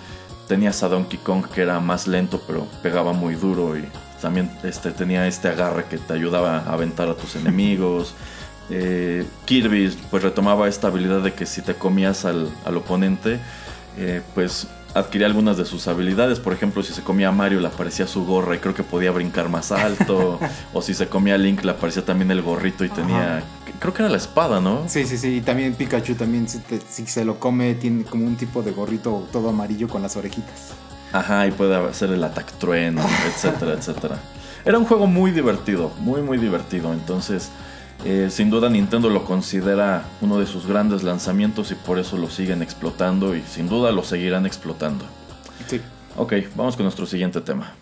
[0.49, 3.85] tenías a Donkey Kong que era más lento pero pegaba muy duro y
[4.21, 8.15] también este, tenía este agarre que te ayudaba a aventar a tus enemigos.
[8.69, 13.39] Eh, Kirby pues retomaba esta habilidad de que si te comías al, oponente,
[13.97, 16.41] eh, pues adquiría algunas de sus habilidades.
[16.41, 19.11] Por ejemplo, si se comía a Mario le aparecía su gorra y creo que podía
[19.11, 20.39] brincar más alto.
[20.73, 23.43] o si se comía a Link le aparecía también el gorrito y tenía...
[23.79, 24.85] Creo que era la espada, ¿no?
[24.89, 25.37] Sí, sí, sí.
[25.37, 29.49] Y también Pikachu también si, se lo come tiene como un tipo de gorrito todo
[29.49, 30.73] amarillo con las orejitas.
[31.13, 34.19] Ajá, y puede hacer el ataque trueno, etcétera, etcétera.
[34.65, 36.93] Era un juego muy divertido, muy, muy divertido.
[36.93, 37.51] Entonces...
[38.05, 42.31] Eh, sin duda Nintendo lo considera uno de sus grandes lanzamientos y por eso lo
[42.31, 45.05] siguen explotando y sin duda lo seguirán explotando.
[45.67, 45.81] Sí.
[46.17, 47.75] Ok, vamos con nuestro siguiente tema.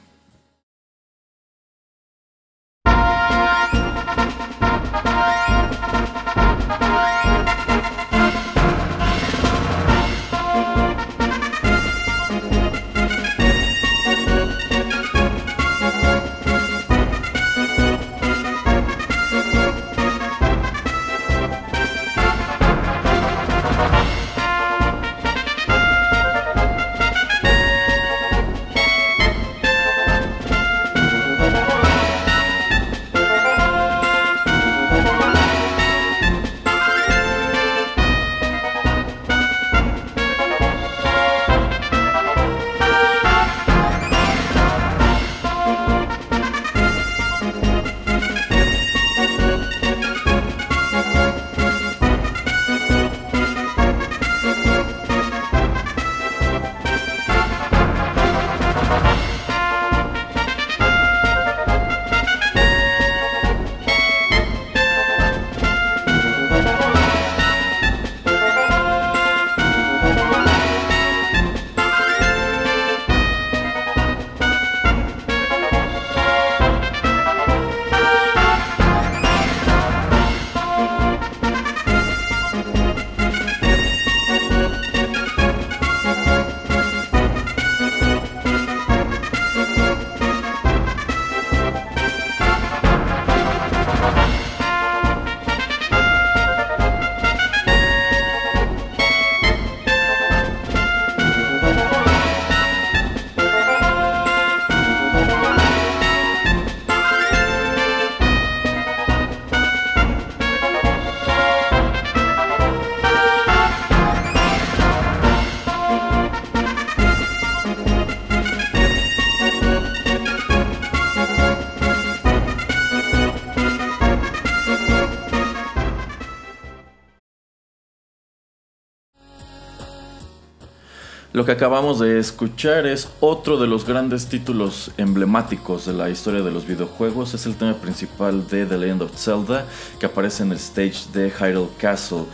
[131.38, 136.42] Lo que acabamos de escuchar es otro de los grandes títulos emblemáticos de la historia
[136.42, 137.32] de los videojuegos.
[137.32, 139.64] Es el tema principal de The Legend of Zelda
[140.00, 142.24] que aparece en el stage de Hyrule Castle.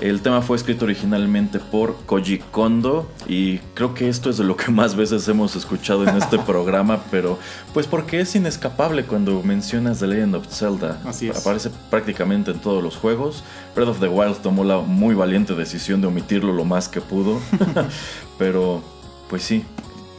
[0.00, 4.56] El tema fue escrito originalmente por Koji Kondo y creo que esto es de lo
[4.56, 7.38] que más veces hemos escuchado en este programa, pero
[7.74, 11.00] pues porque es inescapable cuando mencionas The Legend of Zelda.
[11.04, 11.36] Así es.
[11.36, 13.42] Aparece prácticamente en todos los juegos.
[13.74, 17.40] Breath of the Wild tomó la muy valiente decisión de omitirlo lo más que pudo,
[18.38, 18.82] pero
[19.28, 19.64] pues sí,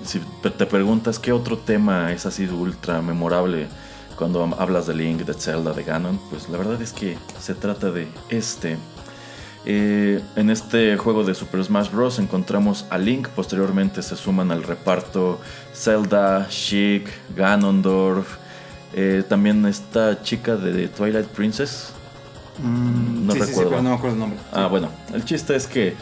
[0.04, 3.68] si te preguntas qué otro tema es así ultra memorable
[4.20, 7.90] cuando hablas de Link, de Zelda, de Ganon, pues la verdad es que se trata
[7.90, 8.78] de este.
[9.66, 12.18] Eh, en este juego de Super Smash Bros.
[12.20, 15.40] encontramos a Link, posteriormente se suman al reparto
[15.74, 18.38] Zelda, Sheik, Ganondorf,
[18.94, 21.92] eh, también esta chica de Twilight Princess.
[22.64, 23.70] Mm, No sí, sí, sí, recuerdo.
[23.72, 24.40] pero no me acuerdo el nombre.
[24.52, 25.96] Ah, bueno, el chiste es que,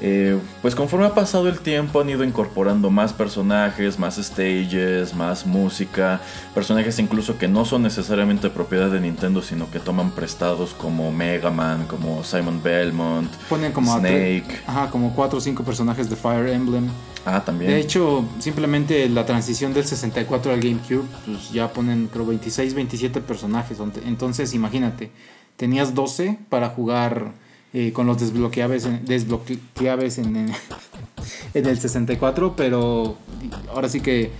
[0.00, 5.46] eh, pues conforme ha pasado el tiempo han ido incorporando más personajes, más stages, más
[5.46, 6.20] música,
[6.52, 11.50] personajes incluso que no son necesariamente propiedad de Nintendo, sino que toman prestados como Mega
[11.50, 14.62] Man, como Simon Belmont, Ponen como Snake.
[14.66, 16.88] ajá, como cuatro o cinco personajes de Fire Emblem.
[17.26, 17.70] Ah, también.
[17.70, 23.20] De hecho, simplemente la transición del 64 al GameCube, pues ya ponen creo 26, 27
[23.22, 23.78] personajes.
[24.04, 25.10] Entonces, imagínate,
[25.56, 27.32] tenías 12 para jugar
[27.74, 30.52] eh, con los desbloqueables en, desbloqueables en, en,
[31.54, 33.16] en el 64, pero
[33.68, 34.30] ahora sí que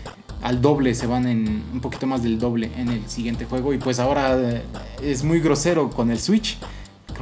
[0.40, 3.72] al doble se van en un poquito más del doble en el siguiente juego.
[3.72, 4.62] Y pues ahora eh,
[5.02, 6.58] es muy grosero con el Switch.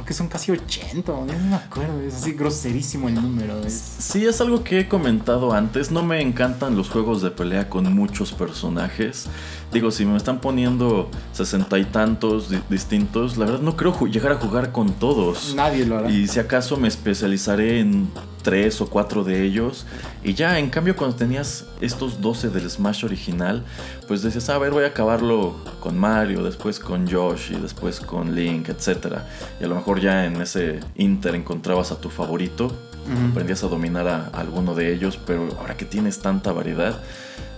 [0.03, 3.57] Creo que son casi 80, no me acuerdo, es así groserísimo el número.
[3.65, 3.73] Es...
[3.99, 5.91] Sí, es algo que he comentado antes.
[5.91, 9.27] No me encantan los juegos de pelea con muchos personajes.
[9.71, 14.33] Digo, si me están poniendo sesenta y tantos di- distintos, la verdad no creo llegar
[14.33, 15.53] a jugar con todos.
[15.55, 16.11] Nadie lo hará.
[16.11, 18.09] Y si acaso me especializaré en
[18.43, 19.85] tres o cuatro de ellos.
[20.23, 23.63] Y ya, en cambio, cuando tenías estos 12 del Smash original,
[24.07, 28.69] pues decías, a ver, voy a acabarlo con Mario, después con Yoshi, después con Link,
[28.69, 29.17] etc.
[29.59, 33.31] Y a lo mejor ya en ese Inter encontrabas a tu favorito, Ujú.
[33.31, 36.99] aprendías a dominar a alguno de ellos, pero ahora que tienes tanta variedad,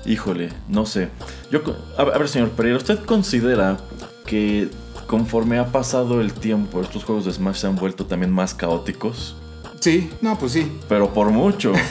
[0.06, 1.10] híjole, no sé.
[1.52, 1.62] Yo,
[1.98, 3.78] a, a ver, señor Pereira, ¿usted considera
[4.26, 4.70] que
[5.08, 9.36] conforme ha pasado el tiempo, estos juegos de Smash se han vuelto también más caóticos?
[9.80, 10.80] Sí, no, pues sí.
[10.90, 11.74] Pero por mucho.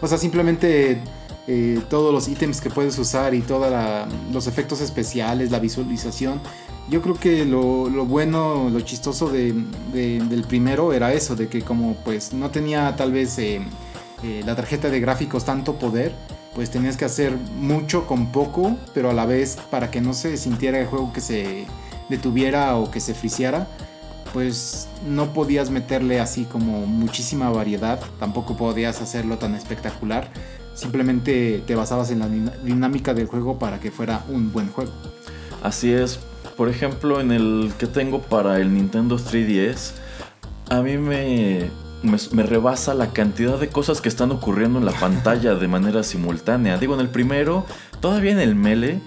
[0.00, 1.00] O sea, simplemente
[1.48, 6.40] eh, todos los ítems que puedes usar y todos los efectos especiales, la visualización.
[6.88, 9.52] Yo creo que lo, lo bueno, lo chistoso de-
[9.92, 13.60] de- del primero era eso, de que como pues no tenía tal vez eh,
[14.22, 16.14] eh, la tarjeta de gráficos tanto poder,
[16.54, 20.36] pues tenías que hacer mucho con poco, pero a la vez para que no se
[20.36, 21.66] sintiera el juego que se
[22.08, 23.66] detuviera o que se friciara,
[24.32, 30.30] pues no podías meterle así como muchísima variedad, tampoco podías hacerlo tan espectacular,
[30.74, 34.92] simplemente te basabas en la din- dinámica del juego para que fuera un buen juego.
[35.62, 36.18] Así es.
[36.56, 39.92] Por ejemplo, en el que tengo para el Nintendo 3DS,
[40.70, 41.70] a mí me,
[42.02, 46.78] me, rebasa la cantidad de cosas que están ocurriendo en la pantalla de manera simultánea.
[46.78, 47.64] Digo, en el primero,
[48.00, 49.00] todavía en el Mele,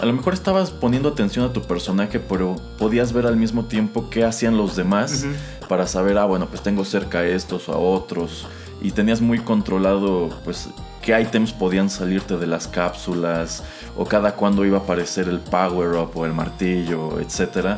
[0.00, 4.08] a lo mejor estabas poniendo atención a tu personaje, pero podías ver al mismo tiempo
[4.08, 5.26] qué hacían los demás
[5.68, 8.46] para saber, ah, bueno, pues tengo cerca a estos o a otros.
[8.82, 10.70] Y tenías muy controlado, pues,
[11.02, 13.62] qué ítems podían salirte de las cápsulas,
[13.94, 17.76] o cada cuándo iba a aparecer el power up o el martillo, etc.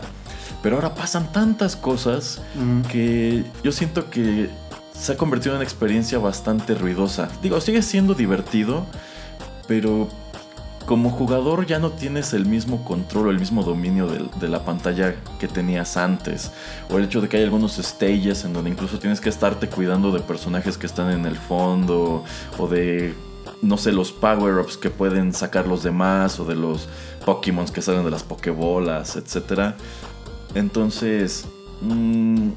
[0.62, 2.40] Pero ahora pasan tantas cosas
[2.88, 4.48] que yo siento que
[4.94, 7.28] se ha convertido en una experiencia bastante ruidosa.
[7.42, 8.86] Digo, sigue siendo divertido,
[9.66, 10.08] pero
[10.82, 15.14] como jugador ya no tienes el mismo control o el mismo dominio de, la pantalla
[15.38, 16.52] que tenías antes.
[16.90, 20.12] O el hecho de que hay algunos stages en donde incluso tienes que estarte cuidando
[20.12, 22.24] de personajes que están en el fondo
[22.58, 23.14] o de,
[23.62, 26.88] no sé, los power-ups que pueden sacar los demás o de los
[27.24, 29.74] Pokémon que salen de las Pokébolas, etc.
[30.54, 31.46] Entonces,
[31.80, 32.50] mm,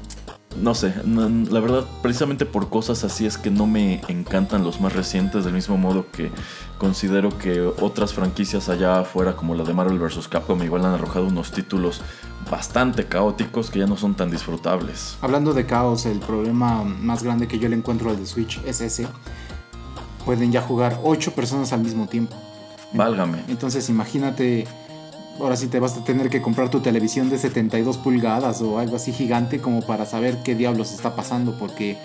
[0.60, 4.80] no sé, no- la verdad, precisamente por cosas así es que no me encantan los
[4.80, 6.30] más recientes, del mismo modo que
[6.78, 10.28] considero que otras franquicias allá afuera, como la de Marvel vs.
[10.28, 12.00] Capcom, igual han arrojado unos títulos
[12.50, 15.16] bastante caóticos que ya no son tan disfrutables.
[15.20, 18.80] Hablando de caos, el problema más grande que yo le encuentro al de Switch es
[18.80, 19.06] ese.
[20.24, 22.34] Pueden ya jugar 8 personas al mismo tiempo.
[22.92, 23.42] Válgame.
[23.48, 24.66] Entonces imagínate,
[25.40, 28.96] ahora sí te vas a tener que comprar tu televisión de 72 pulgadas o algo
[28.96, 31.96] así gigante como para saber qué diablos está pasando porque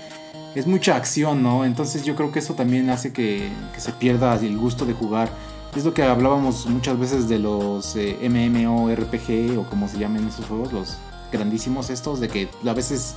[0.56, 1.66] es mucha acción, ¿no?
[1.66, 5.30] Entonces yo creo que eso también hace que, que se pierda el gusto de jugar.
[5.76, 10.46] Es lo que hablábamos muchas veces de los eh, MMORPG o como se llaman esos
[10.46, 10.98] juegos, los
[11.32, 13.16] grandísimos estos, de que a veces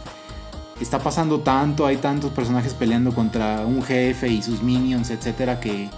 [0.81, 5.89] está pasando tanto, hay tantos personajes peleando contra un jefe y sus minions, etcétera, que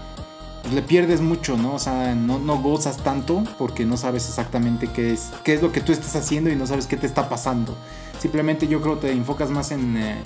[0.66, 1.74] pues, le pierdes mucho, ¿no?
[1.74, 5.80] O sea, no, gozas tanto porque no sabes exactamente qué es, qué es lo que
[5.80, 7.76] tú estás haciendo y no sabes qué te está pasando.
[8.18, 10.16] Simplemente yo creo que te enfocas más en, eh,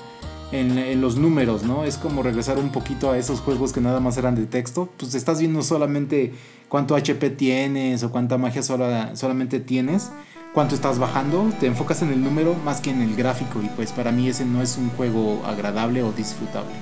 [0.53, 1.84] en, los números, ¿no?
[1.84, 4.88] Es como regresar un poquito a esos juegos que nada más eran de texto.
[4.97, 6.32] Pues estás viendo solamente
[6.70, 10.11] cuánto HP tienes o cuánta magia sola, solamente tienes
[10.55, 13.93] cuánto estás bajando, te enfocas en el número más que en el gráfico y pues
[13.93, 16.72] para mí ese no es un juego agradable o disfrutable.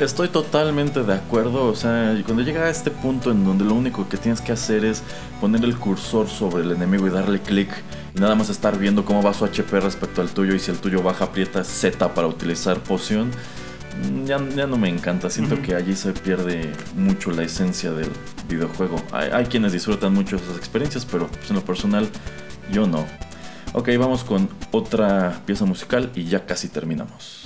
[0.00, 4.08] Estoy totalmente de acuerdo, o sea, cuando llega a este punto en donde lo único
[4.08, 5.02] que tienes que hacer es
[5.40, 7.68] poner el cursor sobre el enemigo y darle clic
[8.16, 10.78] y nada más estar viendo cómo va su HP respecto al tuyo y si el
[10.78, 13.30] tuyo baja aprieta Z para utilizar poción,
[14.02, 18.10] mm, ya, ya no me encanta, siento que allí se pierde mucho la esencia del
[18.48, 18.96] videojuego.
[19.12, 22.08] Hay, hay quienes disfrutan mucho esas experiencias, pero pues, en lo personal
[22.72, 23.06] yo no.
[23.72, 27.41] Ok, vamos con otra pieza musical y ya casi terminamos.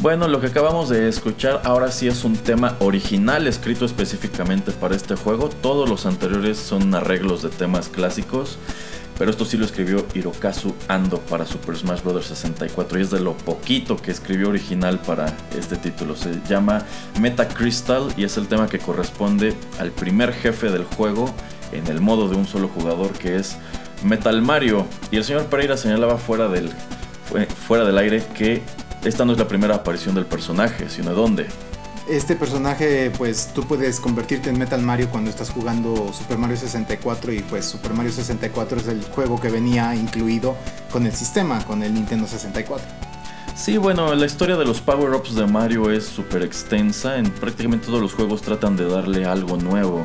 [0.00, 4.94] Bueno, lo que acabamos de escuchar ahora sí es un tema original escrito específicamente para
[4.94, 5.48] este juego.
[5.48, 8.58] Todos los anteriores son arreglos de temas clásicos,
[9.18, 12.26] pero esto sí lo escribió Hirokazu Ando para Super Smash Bros.
[12.26, 16.14] 64 y es de lo poquito que escribió original para este título.
[16.14, 16.84] Se llama
[17.20, 21.28] Meta Crystal y es el tema que corresponde al primer jefe del juego
[21.72, 23.56] en el modo de un solo jugador que es
[24.04, 24.86] Metal Mario.
[25.10, 26.70] Y el señor Pereira señalaba fuera del,
[27.66, 28.62] fuera del aire que
[29.04, 31.46] esta no es la primera aparición del personaje, sino de dónde.
[32.08, 37.32] Este personaje, pues tú puedes convertirte en Metal Mario cuando estás jugando Super Mario 64
[37.34, 40.56] y pues Super Mario 64 es el juego que venía incluido
[40.90, 42.86] con el sistema, con el Nintendo 64.
[43.54, 47.18] Sí, bueno, la historia de los power-ups de Mario es súper extensa.
[47.18, 50.04] En prácticamente todos los juegos tratan de darle algo nuevo.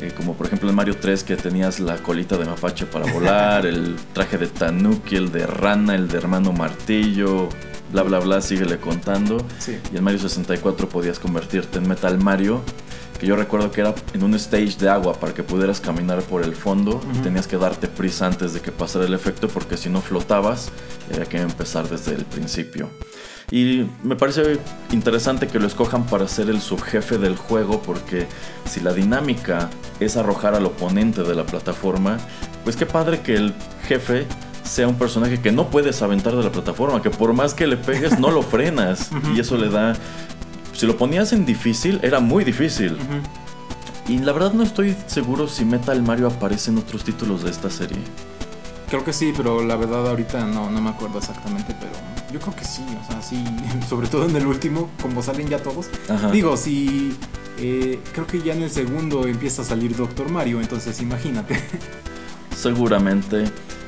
[0.00, 3.66] Eh, como por ejemplo en Mario 3 que tenías la colita de mapache para volar,
[3.66, 7.48] el traje de Tanuki, el de rana, el de hermano martillo,
[7.92, 9.38] bla bla bla, síguele contando.
[9.92, 12.62] Y en Mario 64 podías convertirte en Metal Mario,
[13.20, 16.42] que yo recuerdo que era en un stage de agua para que pudieras caminar por
[16.42, 17.00] el fondo.
[17.22, 20.70] Tenías que darte prisa antes de que pasara el efecto porque si no flotabas
[21.10, 22.88] y había que empezar desde el principio.
[23.50, 24.58] Y me parece
[24.92, 28.26] interesante que lo escojan para ser el subjefe del juego porque
[28.64, 29.68] si la dinámica
[30.00, 32.16] es arrojar al oponente de la plataforma,
[32.64, 33.52] pues qué padre que el
[33.86, 34.26] jefe
[34.62, 37.76] sea un personaje que no puedes aventar de la plataforma, que por más que le
[37.76, 39.10] pegues no lo frenas.
[39.34, 39.94] y eso le da...
[40.74, 42.96] Si lo ponías en difícil, era muy difícil.
[44.08, 47.70] Y la verdad no estoy seguro si Metal Mario aparece en otros títulos de esta
[47.70, 47.98] serie.
[48.88, 51.92] Creo que sí, pero la verdad ahorita no, no me acuerdo exactamente, pero
[52.32, 53.44] yo creo que sí, o sea, sí,
[53.88, 55.88] sobre todo en el último, como salen ya todos.
[56.32, 57.16] Digo, si
[57.58, 61.62] eh, creo que ya en el segundo empieza a salir Doctor Mario, entonces imagínate.
[62.56, 63.44] Seguramente.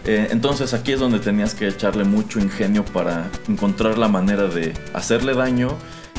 [0.07, 4.75] Eh, entonces aquí es donde tenías que echarle mucho ingenio para encontrar la manera de
[4.93, 5.69] hacerle daño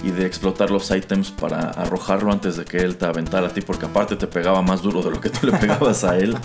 [0.04, 3.62] y de explotar los ítems para arrojarlo antes de que él te aventara a ti,
[3.62, 6.36] porque aparte te pegaba más duro de lo que tú le pegabas a él.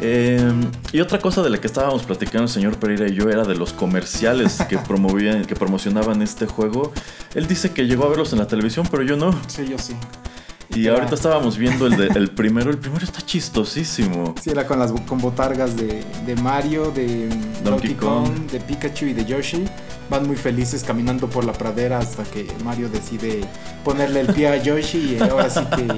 [0.00, 3.44] Em, y otra cosa de la que estábamos platicando el señor Pereira y yo era
[3.44, 6.92] de los comerciales que promovían, que promocionaban este juego.
[7.34, 9.32] Él dice que llegó a verlos en la televisión, pero yo no.
[9.46, 9.94] Sí, yo sí.
[10.74, 12.70] Y ahorita estábamos viendo el, de, el primero.
[12.70, 14.34] El primero está chistosísimo.
[14.42, 17.28] Sí, era con las con botargas de, de Mario, de
[17.62, 19.64] Donkey, Kong, de Pikachu y de Yoshi.
[20.10, 23.42] Van muy felices caminando por la pradera hasta que Mario decide
[23.84, 25.88] ponerle el pie a Yoshi y ahora sí que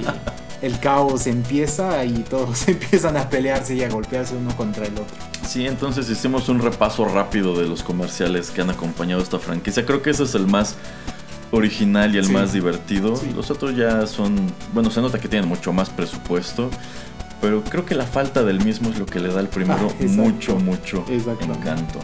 [0.66, 5.16] el caos empieza y todos empiezan a pelearse y a golpearse uno contra el otro.
[5.46, 9.86] Sí, entonces hicimos un repaso rápido de los comerciales que han acompañado esta franquicia.
[9.86, 10.76] Creo que ese es el más
[11.50, 13.20] original y el más divertido.
[13.34, 16.70] Los otros ya son, bueno, se nota que tienen mucho más presupuesto,
[17.40, 20.04] pero creo que la falta del mismo es lo que le da al primero ah,
[20.08, 22.00] mucho, mucho encanto.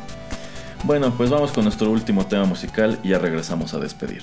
[0.85, 4.23] Bueno, pues vamos con nuestro último tema musical y ya regresamos a despedir.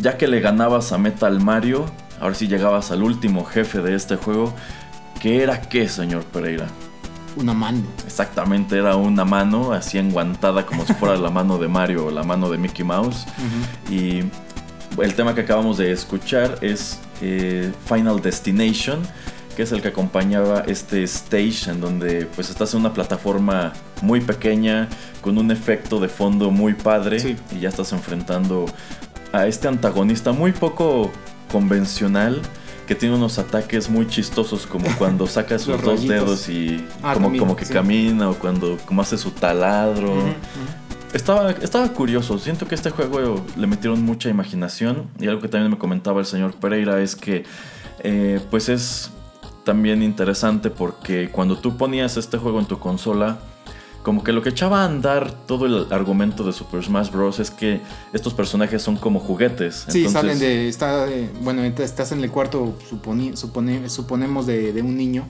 [0.00, 1.86] Ya que le ganabas a Metal Mario,
[2.20, 4.54] ahora sí llegabas al último jefe de este juego.
[5.20, 6.66] ¿Qué era qué, señor Pereira?
[7.36, 7.82] Una mano.
[8.06, 12.22] Exactamente, era una mano así enguantada como si fuera la mano de Mario o la
[12.22, 13.26] mano de Mickey Mouse.
[13.90, 14.22] Y
[15.00, 19.00] el tema que acabamos de escuchar es eh, Final Destination,
[19.54, 24.22] que es el que acompañaba este stage en donde pues estás en una plataforma muy
[24.22, 24.88] pequeña
[25.20, 28.64] con un efecto de fondo muy padre y ya estás enfrentando
[29.32, 31.10] a este antagonista muy poco
[31.50, 32.40] convencional
[32.86, 37.36] que tiene unos ataques muy chistosos como cuando saca sus dos dedos y ah, como,
[37.38, 40.12] como que camina o cuando como hace su taladro.
[41.12, 45.70] Estaba, estaba curioso, siento que este juego le metieron mucha imaginación y algo que también
[45.70, 47.44] me comentaba el señor Pereira es que
[48.00, 49.10] eh, pues es
[49.64, 53.38] también interesante porque cuando tú ponías este juego en tu consola,
[54.02, 57.38] como que lo que echaba a andar todo el argumento de Super Smash Bros.
[57.38, 57.80] es que
[58.12, 59.86] estos personajes son como juguetes.
[59.88, 60.68] Sí, salen de.
[60.68, 61.06] Está,
[61.42, 65.28] bueno, estás en el cuarto, suponemos, de, de, un niño.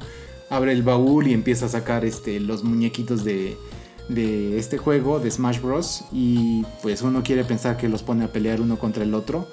[0.50, 3.56] Abre el baúl y empieza a sacar este, los muñequitos de,
[4.08, 6.04] de este juego, de Smash Bros.
[6.12, 9.48] Y pues uno quiere pensar que los pone a pelear uno contra el otro.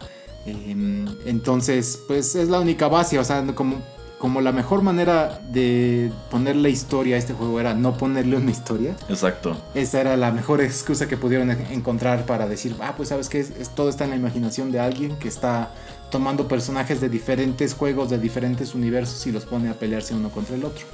[0.45, 3.81] Em, entonces, pues es la única base, o sea, como
[4.17, 8.95] como la mejor manera de ponerle historia a este juego era no ponerle una historia.
[9.09, 9.55] Exacto.
[9.75, 13.43] Esa era la mejor excusa que pudieron encontrar para decir, ah, pues sabes que
[13.75, 15.71] todo está en la imaginación de alguien que está
[16.09, 20.55] tomando personajes de diferentes juegos, de diferentes universos y los pone a pelearse uno contra
[20.55, 20.85] el otro.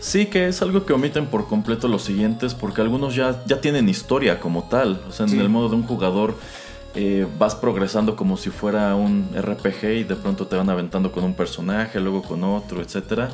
[0.00, 3.88] Sí, que es algo que omiten por completo los siguientes, porque algunos ya, ya tienen
[3.88, 5.00] historia como tal.
[5.08, 6.34] O sea, en el modo de un jugador
[6.94, 11.24] eh, vas progresando como si fuera un RPG y de pronto te van aventando con
[11.24, 13.30] un personaje, luego con otro, etc.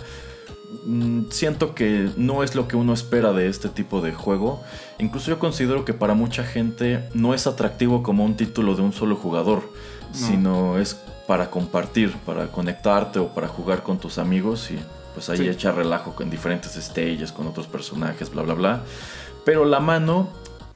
[0.85, 4.63] Mm, siento que no es lo que uno espera de este tipo de juego.
[4.99, 8.93] Incluso yo considero que para mucha gente no es atractivo como un título de un
[8.93, 9.63] solo jugador,
[10.13, 10.95] sino es
[11.27, 14.79] para compartir, para conectarte o para jugar con tus amigos y
[15.15, 18.83] pues ahí echar relajo con diferentes stages, con otros personajes, bla, bla, bla.
[19.45, 20.29] Pero la mano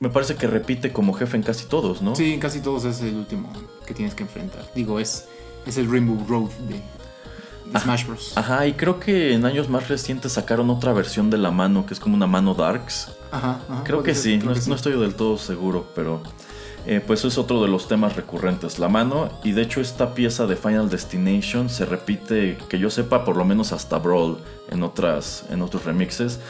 [0.02, 2.16] me parece que repite como jefe en casi todos, ¿no?
[2.16, 3.52] Sí, en casi todos es el último
[3.86, 4.64] que tienes que enfrentar.
[4.74, 5.28] Digo, es,
[5.64, 8.32] es el Rainbow Road de, Smash Bros.
[8.34, 11.94] Ajá, y creo que en años más recientes sacaron otra versión de la mano, que
[11.94, 13.12] es como una mano Darks.
[13.30, 16.20] Ajá, Creo que sí, no, estoy del todo seguro, pero
[16.84, 19.30] eh, pues es otro de los temas recurrentes, la mano.
[19.44, 23.44] Y de hecho esta pieza de Final Destination se repite, que yo sepa, por lo
[23.44, 24.38] menos hasta Brawl
[24.68, 26.40] en, otras, en otros remixes.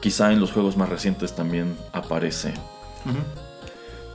[0.00, 2.54] Quizá en los juegos más recientes también aparece.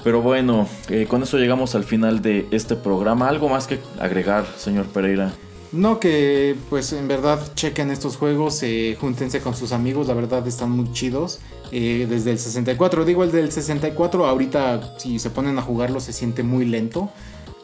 [0.03, 3.27] Pero bueno, eh, con eso llegamos al final de este programa.
[3.27, 5.33] ¿Algo más que agregar, señor Pereira?
[5.71, 10.47] No, que pues en verdad chequen estos juegos, eh, júntense con sus amigos, la verdad
[10.47, 11.39] están muy chidos.
[11.71, 16.13] Eh, desde el 64, digo el del 64, ahorita si se ponen a jugarlo se
[16.13, 17.09] siente muy lento,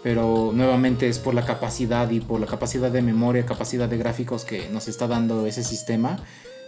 [0.03, 4.43] pero nuevamente es por la capacidad y por la capacidad de memoria, capacidad de gráficos
[4.43, 6.17] que nos está dando ese sistema.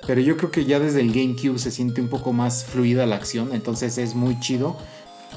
[0.06, 3.16] Pero yo creo que ya desde el GameCube se siente un poco más fluida la
[3.16, 4.78] acción, entonces es muy chido.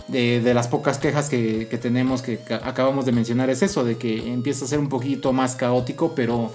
[0.09, 4.65] De, las pocas quejas que, tenemos que acabamos de mencionar es eso, de que empieza
[4.65, 6.53] a ser un poquito más caótico, pero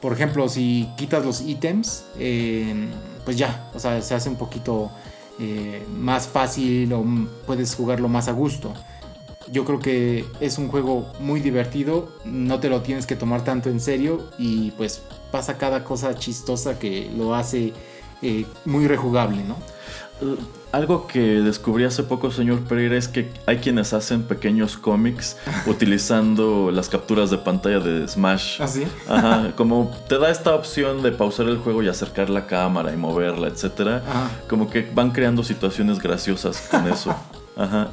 [0.00, 2.88] por ejemplo si quitas los ítems, eh,
[3.24, 4.90] pues ya, o sea, se hace un poquito
[5.38, 7.04] eh, más fácil o
[7.46, 8.72] puedes jugarlo más a gusto.
[9.50, 13.70] Yo creo que es un juego muy divertido, no te lo tienes que tomar tanto
[13.70, 17.72] en serio y pues pasa cada cosa chistosa que lo hace
[18.22, 19.56] eh, muy rejugable, ¿no?
[20.20, 20.36] Uh,
[20.72, 25.36] algo que descubrí hace poco, señor Pereira, es que hay quienes hacen pequeños cómics
[25.66, 28.60] utilizando las capturas de pantalla de Smash.
[28.60, 28.84] ¿Ah, sí?
[29.08, 32.96] Ajá, como te da esta opción de pausar el juego y acercar la cámara y
[32.96, 34.02] moverla, etcétera.
[34.48, 37.14] Como que van creando situaciones graciosas con eso.
[37.56, 37.88] Ajá.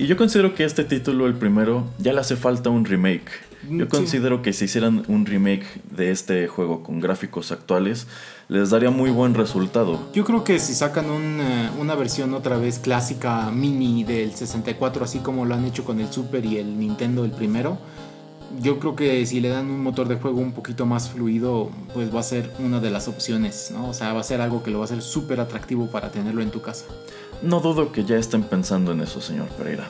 [0.00, 3.30] Y yo considero que este título, el primero, ya le hace falta un remake.
[3.68, 8.06] Yo considero que si hicieran un remake de este juego con gráficos actuales,
[8.48, 10.00] les daría muy buen resultado.
[10.14, 15.44] Yo creo que si sacan una versión otra vez clásica mini del 64, así como
[15.44, 17.76] lo han hecho con el Super y el Nintendo el primero,
[18.58, 22.14] yo creo que si le dan un motor de juego un poquito más fluido, pues
[22.14, 23.88] va a ser una de las opciones, ¿no?
[23.88, 26.42] O sea, va a ser algo que lo va a hacer súper atractivo para tenerlo
[26.42, 26.86] en tu casa.
[27.42, 29.88] No dudo que ya estén pensando en eso, señor Pereira.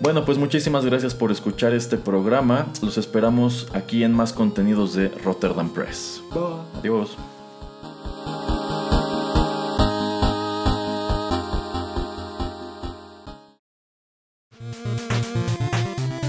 [0.00, 2.66] Bueno, pues muchísimas gracias por escuchar este programa.
[2.82, 6.22] Los esperamos aquí en más contenidos de Rotterdam Press.
[6.76, 7.16] Adiós.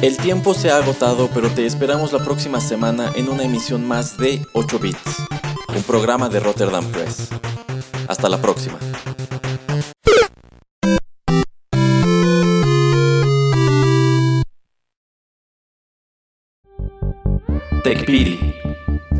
[0.04, 4.18] El tiempo se ha agotado, pero te esperamos la próxima semana en una emisión más
[4.18, 5.24] de 8 bits,
[5.74, 7.30] un programa de Rotterdam Press.
[8.10, 8.78] Hasta la próxima.
[17.82, 18.56] TechPiri,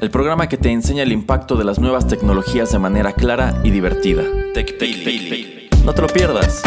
[0.02, 3.72] el programa que te enseña el impacto de las nuevas tecnologías de manera clara y
[3.72, 4.24] divertida.
[4.54, 5.70] TechPili.
[5.86, 6.62] No te lo pierdas.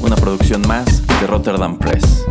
[0.00, 2.24] Una producción más de Rotterdam Press.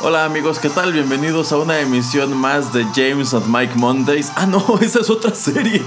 [0.00, 0.92] Hola amigos, ¿qué tal?
[0.92, 4.30] Bienvenidos a una emisión más de James and Mike Mondays.
[4.36, 5.82] Ah, no, esa es otra serie.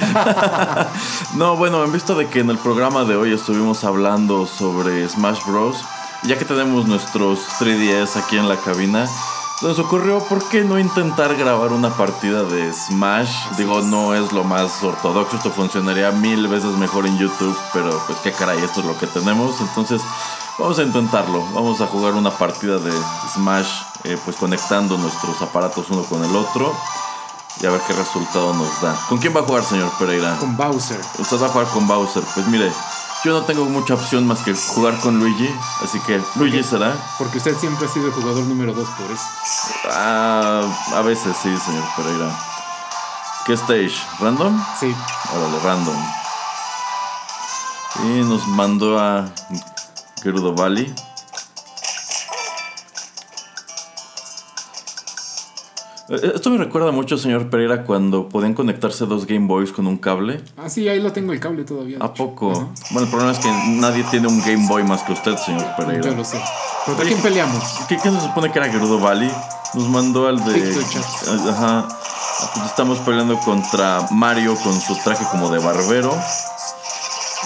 [1.35, 5.45] no, bueno, en vista de que en el programa de hoy estuvimos hablando sobre Smash
[5.45, 5.85] Bros.
[6.23, 9.07] Ya que tenemos nuestros 3DS aquí en la cabina,
[9.61, 13.31] nos ocurrió por qué no intentar grabar una partida de Smash.
[13.57, 18.17] Digo, no es lo más ortodoxo, esto funcionaría mil veces mejor en YouTube, pero pues
[18.19, 19.61] qué caray, esto es lo que tenemos.
[19.61, 20.01] Entonces,
[20.59, 21.43] vamos a intentarlo.
[21.53, 22.91] Vamos a jugar una partida de
[23.33, 23.69] Smash,
[24.03, 26.75] eh, pues conectando nuestros aparatos uno con el otro.
[27.61, 28.95] Y a ver qué resultado nos da.
[29.07, 30.37] ¿Con quién va a jugar, señor Pereira?
[30.37, 31.01] Con Bowser.
[31.17, 32.23] Usted va a jugar con Bowser.
[32.33, 32.71] Pues mire,
[33.23, 35.49] yo no tengo mucha opción más que jugar con Luigi,
[35.83, 36.95] así que Luigi será.
[37.17, 39.25] Porque usted siempre ha sido el jugador número 2 por eso.
[39.91, 40.61] Ah,
[40.95, 42.39] a veces sí, señor Pereira.
[43.45, 43.95] ¿Qué stage?
[44.19, 44.63] ¿Random?
[44.79, 44.95] Sí.
[45.35, 45.97] Órale, random.
[48.03, 49.25] Y nos mandó a
[50.21, 50.93] Gerudo Valley.
[56.09, 59.97] Eh, Esto me recuerda mucho, señor Pereira, cuando podían conectarse dos Game Boys con un
[59.97, 60.41] cable.
[60.57, 61.97] Ah, sí, ahí lo tengo el cable todavía.
[62.01, 62.71] ¿A poco?
[62.91, 66.01] Bueno, el problema es que nadie tiene un Game Boy más que usted, señor Pereira.
[66.09, 66.41] Yo lo sé.
[66.85, 67.63] ¿Contra quién peleamos?
[67.87, 69.31] ¿Qué, qué se supone que era Gerudo Valley?
[69.75, 70.73] Nos mandó al de.
[70.89, 71.27] Chats.
[71.47, 71.87] Ajá.
[72.65, 76.17] Estamos peleando contra Mario con su traje como de barbero.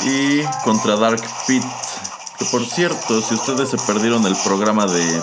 [0.06, 1.64] Y contra Dark Pit.
[2.38, 5.22] Que por cierto, si ustedes se perdieron el programa de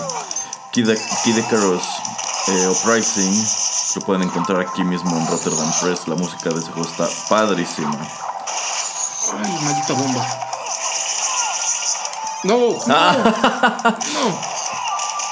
[0.71, 0.89] Kid,
[1.23, 1.83] Kid Icarus
[2.47, 3.45] eh, Uprising,
[3.95, 6.07] lo pueden encontrar aquí mismo en Rotterdam Press.
[6.07, 7.91] La música de ese juego está padrísima.
[9.43, 10.25] Ay, maldita bomba.
[12.43, 13.17] No, no, Ah.
[14.13, 14.51] no.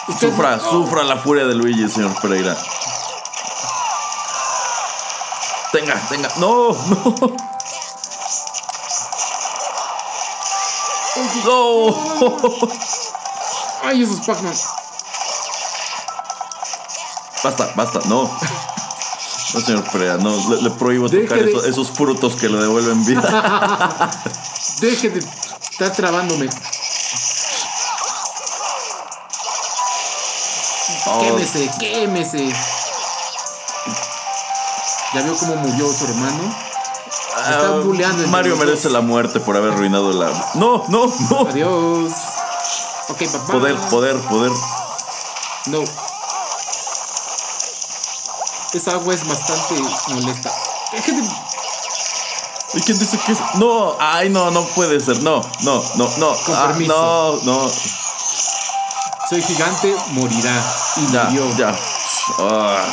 [0.14, 0.70] Usted- Sufra, no.
[0.72, 2.56] sufra la furia de Luigi, señor Pereira.
[5.72, 6.30] Tenga, tenga.
[6.38, 7.49] No, no.
[11.46, 11.96] No.
[13.84, 14.54] Ay, esos Pac-Man.
[17.44, 18.30] Basta, basta, no.
[19.54, 20.36] No, señor Pereira, no.
[20.50, 23.22] Le, le prohíbo Deje tocar de- esos, esos frutos que le devuelven vida.
[24.82, 26.50] Deje de estar trabándome.
[31.06, 32.54] Oh, Quémese, quémese.
[35.14, 36.56] ¿Ya vio cómo murió su hermano?
[37.50, 40.28] Ah, están bulleando entre Mario merece la muerte por haber arruinado la.
[40.56, 41.50] No, no, no.
[41.50, 42.12] Adiós.
[43.10, 43.52] Ok, papá.
[43.54, 44.52] Poder, poder, poder.
[45.68, 45.84] No.
[48.74, 49.76] Esa agua es bastante
[50.10, 50.52] molesta.
[52.76, 53.40] ¿Y quién dice que es?
[53.56, 55.22] No, ay, no, no puede ser.
[55.24, 56.34] No, no, no, no.
[56.46, 57.40] Con Ah, permiso.
[57.44, 57.70] no, no.
[59.30, 60.64] Soy gigante, morirá.
[60.98, 61.58] Y Ya, murió.
[61.58, 61.76] ya.
[62.40, 62.86] Ah,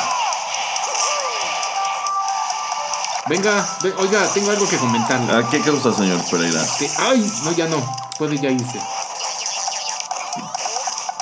[3.28, 5.32] Venga, ve- oiga, tengo algo que comentarle.
[5.32, 6.62] ¿A qué causa, señor Pereira?
[6.78, 7.82] Que- ay, no, ya no.
[8.18, 8.80] Puede ya irse.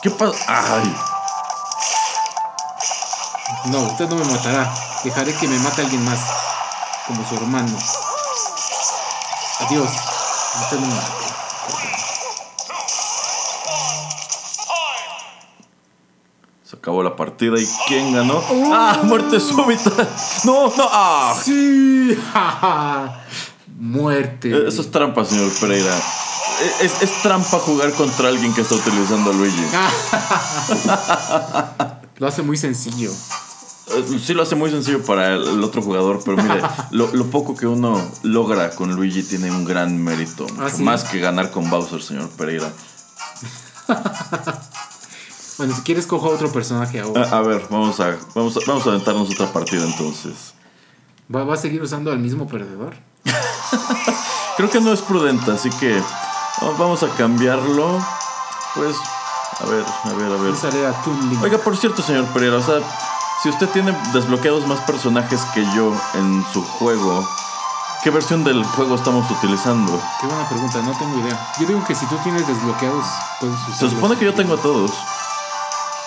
[0.02, 0.36] ¿Qué pasa?
[0.46, 0.94] Ay,
[3.66, 4.70] No, usted no me matará.
[5.02, 6.20] Dejaré que me mate alguien más.
[7.06, 7.78] Como su hermano.
[9.60, 9.90] Adiós.
[10.60, 11.23] Usted no me matará.
[16.84, 18.42] Acabó la partida y ¿quién ganó?
[18.70, 19.00] ¡Ah!
[19.04, 19.90] ¡Muerte súbita!
[20.44, 20.88] ¡No, no!
[20.92, 21.34] ¡Ah!
[21.42, 22.14] Sí.
[23.78, 24.50] Muerte.
[24.50, 25.96] Eh, Eso es trampa, señor Pereira.
[25.96, 29.62] Eh, Es, es trampa jugar contra alguien que está utilizando a Luigi.
[32.18, 33.10] Lo hace muy sencillo.
[33.10, 36.60] Eh, Sí lo hace muy sencillo para el, otro jugador, pero mire,
[36.90, 40.46] lo, lo poco que uno logra con Luigi tiene un gran mérito.
[40.60, 40.82] ¿Ah, sí?
[40.82, 42.70] Más que ganar con Bowser, señor Pereira.
[45.58, 47.28] Bueno, si quieres cojo a otro personaje ahora.
[47.28, 50.54] A, a ver, vamos a, vamos, a, vamos a aventarnos otra partida entonces.
[51.34, 52.94] ¿Va, va a seguir usando al mismo perdedor?
[54.56, 56.00] Creo que no es prudente, así que
[56.62, 57.98] oh, vamos a cambiarlo.
[58.74, 58.96] Pues,
[59.60, 60.52] a ver, a ver, a ver.
[60.52, 60.94] Usaré a.
[61.42, 62.80] Oiga, por cierto, señor Pereira, o sea,
[63.42, 67.26] si usted tiene desbloqueados más personajes que yo en su juego,
[68.02, 70.00] ¿qué versión del juego estamos utilizando?
[70.20, 71.48] Qué buena pregunta, no tengo idea.
[71.60, 73.06] Yo digo que si tú tienes desbloqueados,
[73.40, 73.88] puedes usar.
[73.88, 74.90] Se supone que yo tengo a todos.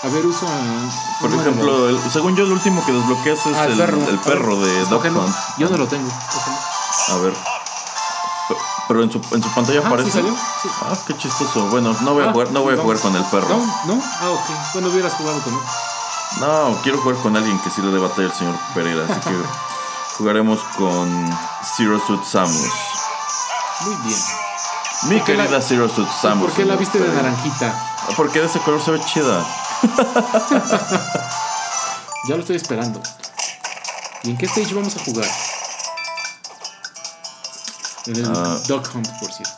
[0.07, 1.19] A ver, uso a.
[1.21, 4.69] Por ejemplo, el- según yo, el último que desbloqueas es Ah, el, el perro, ver,
[4.69, 5.19] de Dog escógelo.
[5.25, 5.35] Hunt.
[5.57, 6.07] Yo no lo tengo.
[6.07, 6.57] escógelo.
[7.09, 7.33] A ver.
[7.33, 8.55] Pe-
[8.87, 10.11] Pero en su, en su pantalla Ah, aparece.
[10.11, 10.33] ¿sí salió?
[10.61, 10.69] Sí.
[10.81, 11.67] Ah, qué chistoso.
[11.67, 13.49] Bueno, no voy a Ah, jugar, no voy a jugar con el perro.
[13.49, 14.01] No, no.
[14.21, 14.49] Ah, ok.
[14.73, 15.59] Bueno, hubieras jugado con él.
[16.39, 19.35] No, quiero jugar con alguien que sí le dé batalla al señor Pereira, así que
[20.17, 21.37] jugaremos con
[21.75, 22.71] Zero Suit Samus.
[23.81, 24.19] Muy bien.
[25.09, 26.45] Mi ¿Por qué la- querida Zero Suit Samus.
[26.47, 27.73] ¿Por qué la viste de naranjita?
[28.15, 29.45] Porque de ese color se ve chida.
[32.29, 33.01] Ya lo estoy esperando.
[34.23, 35.27] ¿Y en qué stage vamos a jugar?
[38.07, 38.57] En el Ah.
[38.67, 39.53] Dog Hunt, por cierto.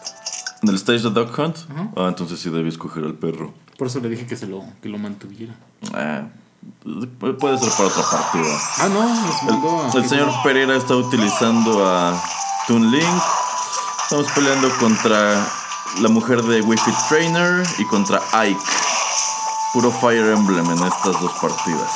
[0.62, 1.58] ¿En el stage de Duck Hunt?
[1.96, 3.54] Ah, entonces sí debí escoger al perro.
[3.78, 5.54] Por eso le dije que se lo, que lo mantuviera.
[5.96, 6.28] Eh,
[7.20, 8.60] puede ser para otra partida.
[8.80, 12.22] Ah, no, nos mandó a- El, el señor Pereira está utilizando a
[12.68, 13.22] Toon Link.
[14.04, 15.48] Estamos peleando contra
[16.02, 18.60] la mujer de Wi-Fi Trainer y contra Ike.
[19.74, 21.92] Puro Fire Emblem en estas dos partidas.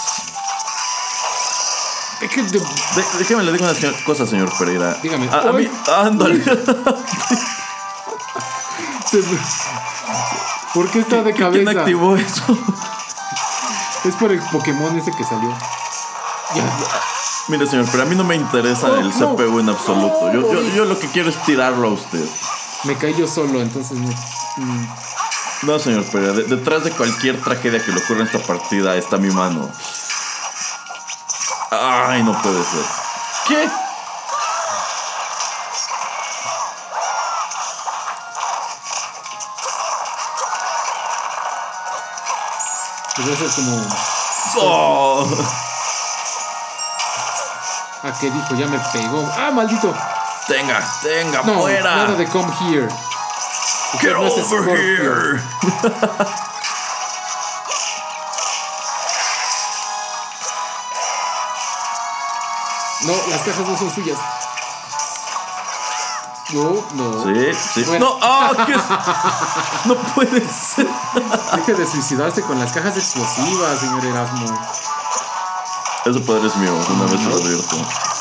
[2.21, 4.97] De- déjeme le digo una señor- cosa, señor Pereira.
[5.03, 5.27] Dígame.
[5.29, 6.39] A, a mí, ándale.
[10.73, 11.79] ¿Por qué está de ¿Quién cabeza?
[11.81, 12.57] activó eso?
[14.05, 15.49] Es por el Pokémon ese que salió.
[16.55, 16.63] Ya.
[17.49, 19.35] Mire, señor, pero a mí no me interesa Oh, el no.
[19.35, 20.31] CPU en absoluto.
[20.33, 22.25] Yo, yo, yo lo que quiero es tirarlo a usted.
[22.85, 24.09] Me caí yo solo, entonces no.
[24.57, 24.87] mm,
[25.65, 29.17] No, señor Pereira, de- detrás de cualquier tragedia que le ocurra en esta partida está
[29.17, 29.69] mi mano.
[31.71, 32.85] Ay, no puede ser.
[33.47, 33.69] ¿Qué?
[43.17, 43.81] Debe ser como.
[44.57, 45.27] Oh.
[48.03, 48.55] Ah, ¿qué dijo?
[48.55, 49.29] Ya me pegó.
[49.37, 49.93] ¡Ah, maldito!
[50.47, 51.95] Tenga, tenga, No, fuera.
[51.95, 52.87] nada de come here.
[53.99, 55.39] Get no es over here.
[63.05, 64.17] No, las cajas no son suyas.
[66.53, 67.23] No, no.
[67.23, 67.83] Sí, sí.
[67.83, 68.05] Bueno.
[68.05, 69.85] No, ah, ¿qué es?
[69.85, 70.87] No puede ser.
[71.55, 74.45] Deje de suicidarse con las cajas explosivas, señor Erasmo.
[76.05, 77.75] Ese poder es mío, una vez lo advierto.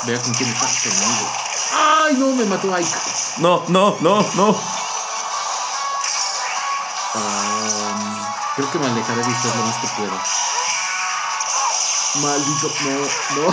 [0.06, 1.30] Vea con quién está conmigo.
[1.74, 2.34] ¡Ay, no!
[2.34, 2.90] Me mató Ike.
[3.38, 4.81] No, no, no, no.
[8.56, 10.22] Creo que me alejaré de usted lo más que pueda.
[12.20, 13.48] Maldito, no, no.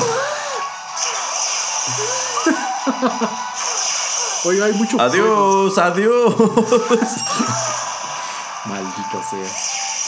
[4.45, 5.11] Oiga, hay mucho fuego.
[5.11, 6.35] Adiós, adiós.
[8.65, 9.49] Maldito sea.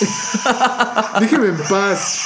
[1.20, 2.18] Déjeme en paz.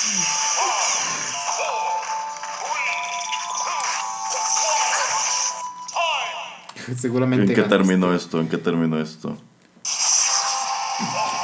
[6.99, 7.53] Seguramente.
[7.53, 8.39] ¿En qué terminó esto?
[8.39, 9.37] ¿En qué terminó esto?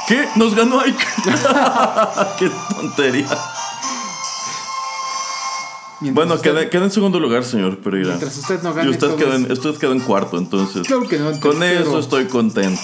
[0.08, 0.28] ¿Qué?
[0.36, 1.04] ¿Nos ganó Ike?
[2.38, 3.28] ¡Qué tontería!
[6.00, 8.08] Mientras Bueno, usted- queda, queda en segundo lugar, señor Pereira.
[8.08, 8.88] Mientras usted no gane.
[8.88, 10.84] Y usted queda, en, usted queda en cuarto, entonces.
[10.86, 12.80] Claro que no, en Con eso estoy contento.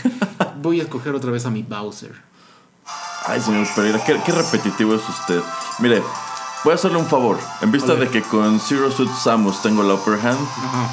[0.62, 2.14] Voy a escoger otra vez a mi Bowser.
[3.26, 5.40] Ay, señor Pereira, qué, qué repetitivo es usted.
[5.80, 6.02] Mire,
[6.64, 7.38] voy a hacerle un favor.
[7.60, 10.88] En vista de que con Zero Suit Samus tengo la upper hand, Ajá.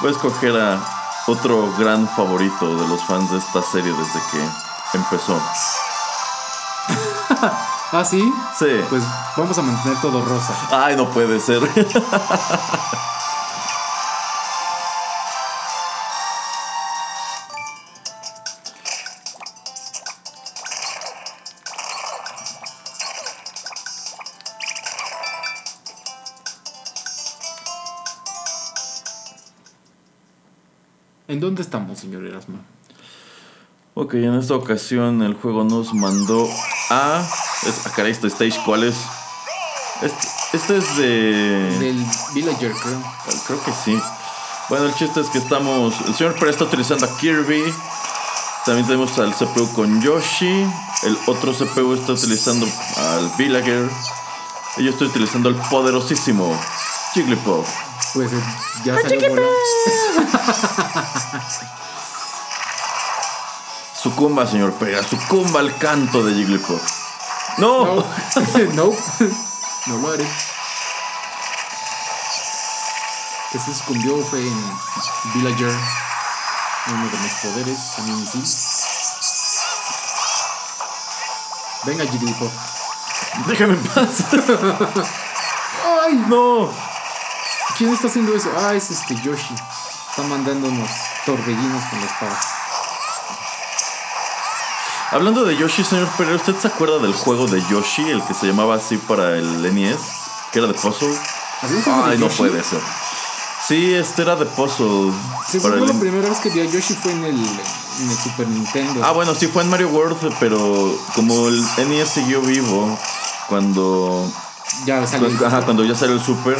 [0.00, 0.78] voy a escoger a
[1.26, 4.38] otro gran favorito de los fans de esta serie desde que
[4.98, 5.38] empezó.
[7.92, 8.22] ¿Ah, sí?
[8.58, 8.80] Sí.
[8.88, 9.02] Pues
[9.36, 10.54] vamos a mantener todo rosa.
[10.70, 11.62] Ay, no puede ser.
[31.32, 32.58] ¿En dónde estamos, señor Erasmo?
[33.94, 36.48] Ok, en esta ocasión el juego nos mandó
[36.90, 37.24] a.
[37.66, 38.96] Es, ah, caray, este stage, ¿cuál es?
[40.02, 41.78] Este, este es de.
[41.80, 43.02] Del Villager, creo.
[43.46, 44.00] Creo que sí.
[44.68, 45.94] Bueno, el chiste es que estamos.
[46.06, 47.62] El señor Pérez está utilizando a Kirby.
[48.64, 50.64] También tenemos al CPU con Yoshi.
[51.02, 52.66] El otro CPU está utilizando
[52.96, 53.90] al Villager.
[54.78, 56.58] Y yo estoy utilizando el poderosísimo
[57.12, 57.68] Jigglypuff.
[58.14, 58.42] Pues eh,
[58.84, 59.20] ya salió.
[64.02, 65.06] Sucumba, señor Pérez.
[65.06, 66.82] Sucumba al canto de Jigglypuff.
[67.58, 67.84] ¡No!
[67.84, 68.04] No,
[68.74, 68.92] no,
[69.86, 70.26] no lo haré.
[73.52, 74.78] Que se sucumbió fue en
[75.34, 75.72] Villager,
[76.88, 78.42] uno de mis poderes, a mí sí.
[81.84, 82.52] Venga, Jigglypuff.
[83.46, 84.24] Déjame en paz.
[86.04, 86.24] ¡Ay!
[86.26, 86.72] ¡No!
[87.78, 88.50] ¿Quién está haciendo eso?
[88.58, 89.54] Ah, es este Yoshi.
[90.10, 90.90] Está mandándonos
[91.24, 92.51] torbellinos con la espada.
[95.12, 98.46] Hablando de Yoshi, señor Pérez, ¿usted se acuerda del juego de Yoshi, el que se
[98.46, 99.98] llamaba así para el NES?
[100.52, 101.14] Que era de puzzle.
[101.60, 102.38] ¿Había un juego de Ay, no Yoshi?
[102.38, 102.80] puede ser.
[103.66, 105.12] Sí, este era de puzzle.
[105.48, 108.48] Según el- la primera vez que vi a Yoshi fue en el, en el Super
[108.48, 109.02] Nintendo.
[109.04, 112.98] Ah, bueno, sí fue en Mario World, pero como el NES siguió vivo
[113.48, 114.26] cuando,
[114.86, 115.28] ya salió.
[115.28, 116.56] cuando, ajá, cuando ya salió el Super,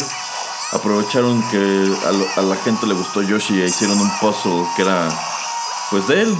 [0.72, 1.58] aprovecharon que
[2.06, 5.08] a, lo- a la gente le gustó Yoshi e hicieron un puzzle que era
[5.90, 6.36] pues de él.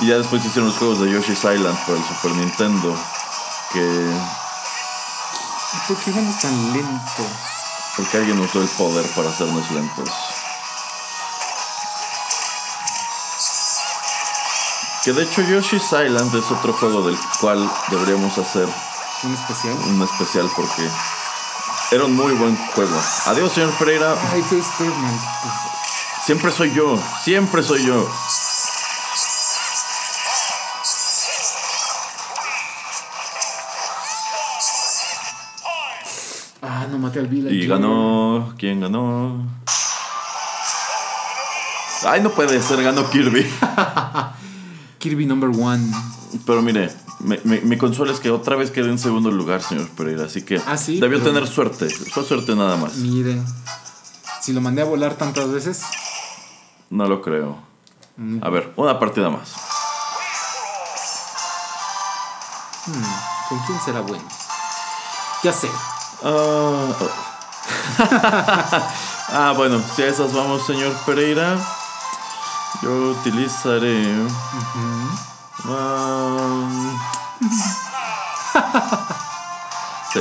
[0.00, 2.96] Y ya después hicieron los juegos de Yoshi's Island para el Super Nintendo.
[3.72, 4.16] Que
[5.88, 7.26] ¿Por qué vamos tan lento?
[7.96, 10.08] porque alguien usó el poder para hacernos lentos.
[15.04, 18.68] Que de hecho Yoshi's Island es otro juego del cual deberíamos hacer
[19.24, 19.74] Un especial.
[19.86, 20.88] un especial porque
[21.90, 23.00] era un muy buen juego.
[23.26, 24.14] Adiós, señor Pereira.
[24.32, 25.26] Ay, fue usted, maldito.
[26.24, 28.06] Siempre soy yo, siempre soy yo.
[37.50, 38.54] Y ganó.
[38.58, 39.44] ¿Quién ganó?
[42.06, 43.44] Ay, no puede ser, ganó Kirby.
[44.98, 45.84] Kirby number one.
[46.46, 46.90] Pero mire,
[47.20, 50.24] me- me- mi consuelo es que otra vez quedé en segundo lugar, señor Pereira.
[50.26, 51.88] Así que Ah, sí, debió pero- tener suerte.
[51.90, 52.94] Fue suerte nada más.
[52.96, 53.40] Mire.
[54.40, 55.82] Si lo mandé a volar tantas veces.
[56.90, 57.58] No lo creo.
[58.16, 59.52] mm, A ver, una partida más.
[62.86, 64.24] hmm, ¿Con quién será bueno?
[65.42, 65.68] Ya sé.
[66.22, 66.92] Ah,
[69.28, 71.56] ah, bueno, si a esas vamos, señor Pereira.
[72.82, 74.04] Yo utilizaré.
[75.64, 76.68] ah,
[80.12, 80.20] sí.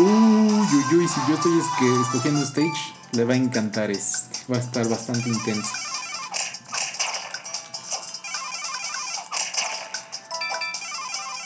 [0.00, 4.40] Uy, uy, uy, si yo estoy escogiendo stage, le va a encantar este.
[4.52, 5.87] Va a estar bastante intenso.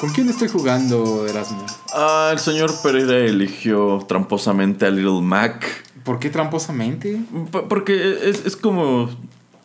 [0.03, 1.65] ¿Con quién estoy jugando, Erasmo?
[1.95, 5.65] Ah, el señor Pereira eligió tramposamente a Little Mac.
[6.03, 7.21] ¿Por qué tramposamente?
[7.53, 9.09] P- Porque es, es como.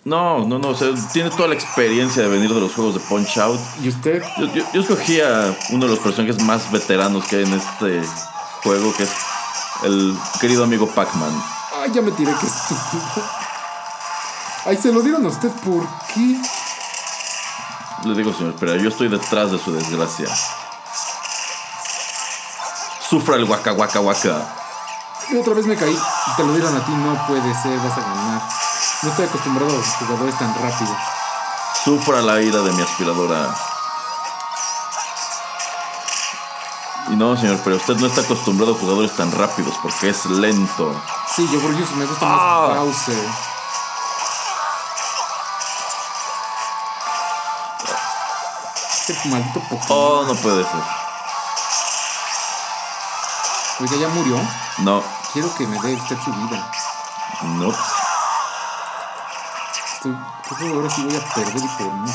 [0.05, 0.67] No, no, no.
[0.69, 3.59] O sea, tiene toda la experiencia de venir de los juegos de Punch Out.
[3.83, 4.21] ¿Y usted?
[4.37, 8.01] Yo, yo, yo escogí a uno de los personajes más veteranos que hay en este
[8.61, 9.11] juego, que es
[9.85, 11.33] el querido amigo Pac-Man.
[11.81, 13.27] Ay, ya me tiré, qué estúpido.
[14.65, 15.83] Ay, se lo dieron a usted, ¿por
[16.13, 16.39] qué?
[18.03, 20.27] Le digo, señor Pereira, yo estoy detrás de su desgracia.
[23.09, 24.53] Sufra el waka waka waka.
[25.29, 25.93] Y otra vez me caí.
[25.93, 28.41] Y te lo dieron a ti, no puede ser, vas a ganar.
[29.03, 30.97] No estoy acostumbrado a jugadores tan rápidos.
[31.83, 33.53] Sufra la ira de mi aspiradora.
[37.09, 40.93] Y no, señor, pero usted no está acostumbrado a jugadores tan rápidos porque es lento.
[41.33, 42.67] Sí, yo porque me gusta Ah.
[42.69, 43.29] más Bowser.
[49.07, 49.85] Ese maldito Pokémon.
[49.89, 50.81] Oh, no puede ser.
[53.79, 54.37] Oiga, ya murió.
[54.79, 55.01] No,
[55.31, 56.71] Quiero que me dé usted su vida.
[57.43, 57.69] no.
[59.93, 62.13] Estoy, creo que ahora sí voy a perder y por mucho.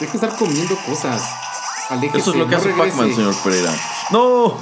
[0.00, 1.22] Deja de estar comiendo cosas.
[1.90, 2.70] Aléjese, Eso es lo que no hace.
[2.70, 3.72] Pac-Man, señor Pereira.
[4.10, 4.58] ¡No!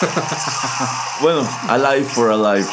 [1.20, 2.68] bueno, alive for alive.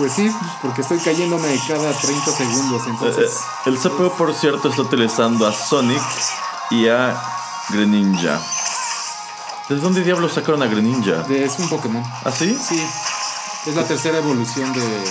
[0.00, 3.32] Pues sí, porque estoy cayéndome cada 30 segundos, entonces...
[3.32, 3.36] eh,
[3.66, 6.00] el CPU, por cierto, está utilizando a Sonic
[6.70, 7.20] y a
[7.68, 8.40] Greninja.
[9.68, 11.16] ¿Desde dónde diablos sacaron a Greninja?
[11.24, 12.02] de- es un Pokémon.
[12.24, 12.58] ¿Ah, sí?
[12.66, 12.82] Sí,
[13.66, 15.04] es la tercera evolución de...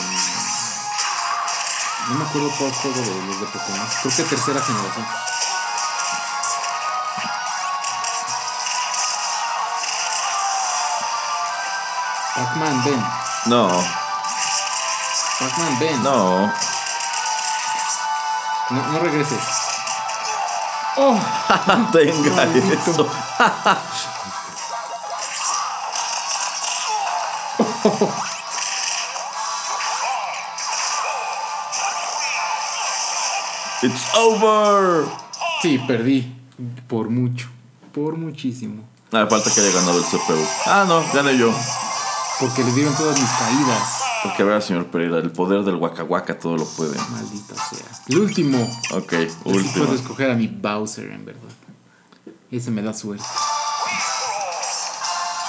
[2.09, 3.87] No me acuerdo cuál juego de los de Pokémon.
[4.01, 5.05] Creo que tercera generación.
[12.35, 13.03] Pac-Man, ven.
[13.47, 13.69] No,
[15.39, 16.03] Pac-Man, ven.
[16.03, 16.51] no.
[18.71, 19.39] No, no regreses.
[20.97, 21.17] ¡Oh!
[21.91, 22.73] Tenga Maldito.
[22.91, 23.09] eso.
[33.81, 35.05] It's over.
[35.61, 36.35] Sí, perdí.
[36.87, 37.47] Por mucho.
[37.93, 38.83] Por muchísimo.
[39.11, 40.45] Ah, falta que haya ganado el CPU.
[40.65, 41.51] Ah, no, gané yo.
[42.39, 44.03] Porque le dieron todas mis caídas.
[44.23, 46.97] Porque a ver, señor Pereira, el poder del Waka todo lo puede.
[47.09, 47.85] Maldita sea.
[48.07, 48.57] El último.
[48.91, 49.13] Ok,
[49.45, 49.85] último.
[49.85, 51.41] puedo escoger a mi Bowser, en verdad.
[52.51, 53.23] Ese me da suerte.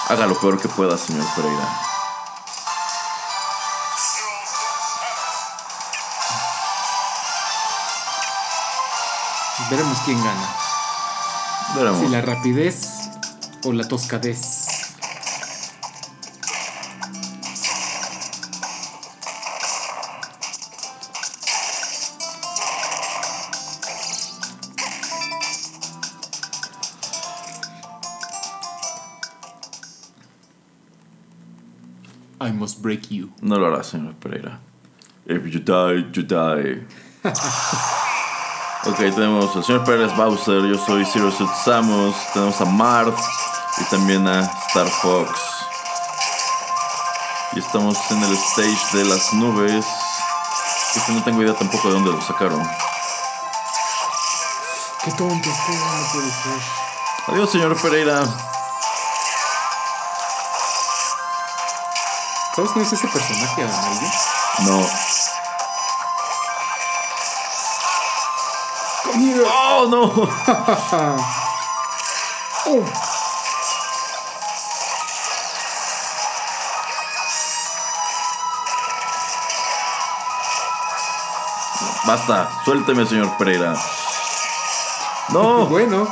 [0.08, 1.80] Haga lo peor que pueda, señor Pereira.
[9.70, 10.56] Veremos quién gana.
[11.76, 12.00] Veremos.
[12.00, 12.88] Si la rapidez
[13.64, 14.59] o la toscadez.
[32.81, 33.31] Must break you.
[33.43, 34.59] No lo hará, señor Pereira.
[35.27, 36.86] If you die, you die.
[38.85, 43.19] ok, tenemos al señor Pérez Bowser, yo soy Zero Suit Samus, tenemos a Marth
[43.78, 45.31] y también a Star Fox.
[47.52, 49.86] Y estamos en el stage de las nubes.
[50.97, 52.62] Este no tengo idea tampoco de dónde lo sacaron.
[55.05, 56.61] Qué tonto estoy, no puede ser.
[57.28, 58.23] Adiós, señor Pereira.
[62.61, 64.07] ¿Sabes quién es ese personaje amarillo?
[64.66, 64.87] No.
[69.03, 69.45] Come here.
[69.47, 70.28] ¡Oh, no!
[72.66, 72.85] Oh.
[82.07, 83.74] Basta, suélteme, señor Pereira.
[85.31, 85.65] No.
[85.65, 86.07] Bueno.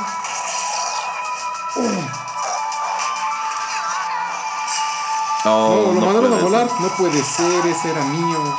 [5.45, 6.67] Oh, No, lo mandaron a volar.
[6.69, 6.81] ser.
[6.81, 8.57] No puede ser, ese era mío.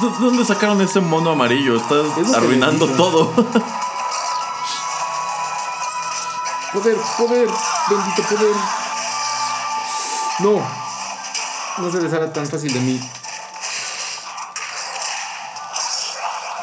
[0.00, 1.76] ¿De dónde sacaron ese mono amarillo?
[1.76, 3.32] Estás Es arruinando todo.
[6.72, 7.48] Poder, poder,
[7.90, 8.54] bendito poder.
[10.38, 10.62] No.
[11.78, 13.00] No se les hará tan fácil de mí.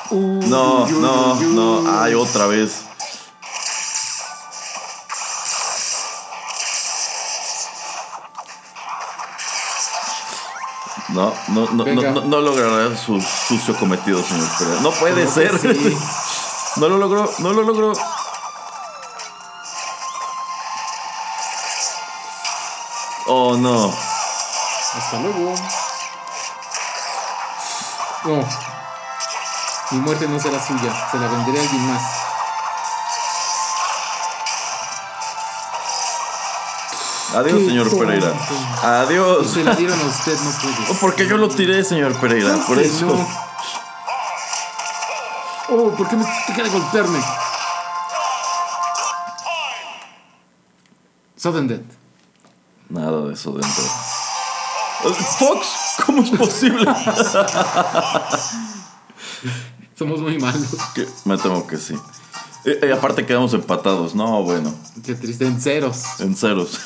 [0.10, 1.54] Uy, No, no, uy, uy.
[1.54, 2.02] no.
[2.02, 2.86] Ay, otra vez.
[11.18, 12.12] No, no, no, no, Venga.
[12.12, 14.82] no, no logrará su sucio cometido, señor Pereira.
[14.82, 15.60] No puede Creo ser.
[15.60, 15.98] sí.
[16.78, 17.92] No lo logró, no lo logró.
[23.26, 23.92] Oh, no.
[24.98, 25.56] Hasta luego.
[28.26, 28.48] No.
[29.92, 30.94] Mi muerte no será suya.
[31.12, 32.04] Se la venderé a alguien más.
[37.40, 38.06] Adiós, Qué señor tonto.
[38.06, 38.34] Pereira.
[38.84, 39.52] Adiós.
[39.52, 42.50] se la dieron a usted, no puede Oh, Porque yo lo tiré, señor Pereira.
[42.50, 43.06] Claro Por eso.
[43.06, 43.48] no.
[45.70, 47.20] Oh, ¿por qué me deja de golpearme?
[51.36, 51.82] Sudden Death.
[52.90, 53.84] Nada de dentro.
[55.04, 55.68] Eh, Fox,
[56.06, 56.86] ¿cómo es posible?
[59.98, 60.68] Somos muy malos.
[61.26, 61.96] Me temo que sí.
[62.66, 64.14] Y, y aparte quedamos empatados.
[64.16, 64.74] No, bueno,
[65.06, 66.04] Qué triste, en ceros.
[66.20, 66.80] en ceros.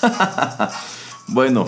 [1.27, 1.65] bueno,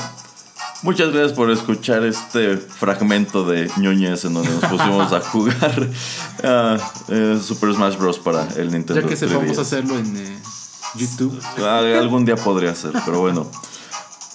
[0.83, 5.89] muchas gracias por escuchar este fragmento de ñoñez en donde nos pusimos a jugar
[6.43, 6.77] ah,
[7.09, 8.19] eh, Super Smash Bros.
[8.19, 9.59] para el Nintendo Ya que sepamos 3DS.
[9.61, 10.39] hacerlo en eh,
[10.95, 11.41] YouTube.
[11.59, 13.49] Ah, Algún día podría ser, pero bueno.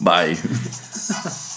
[0.01, 0.39] Bye.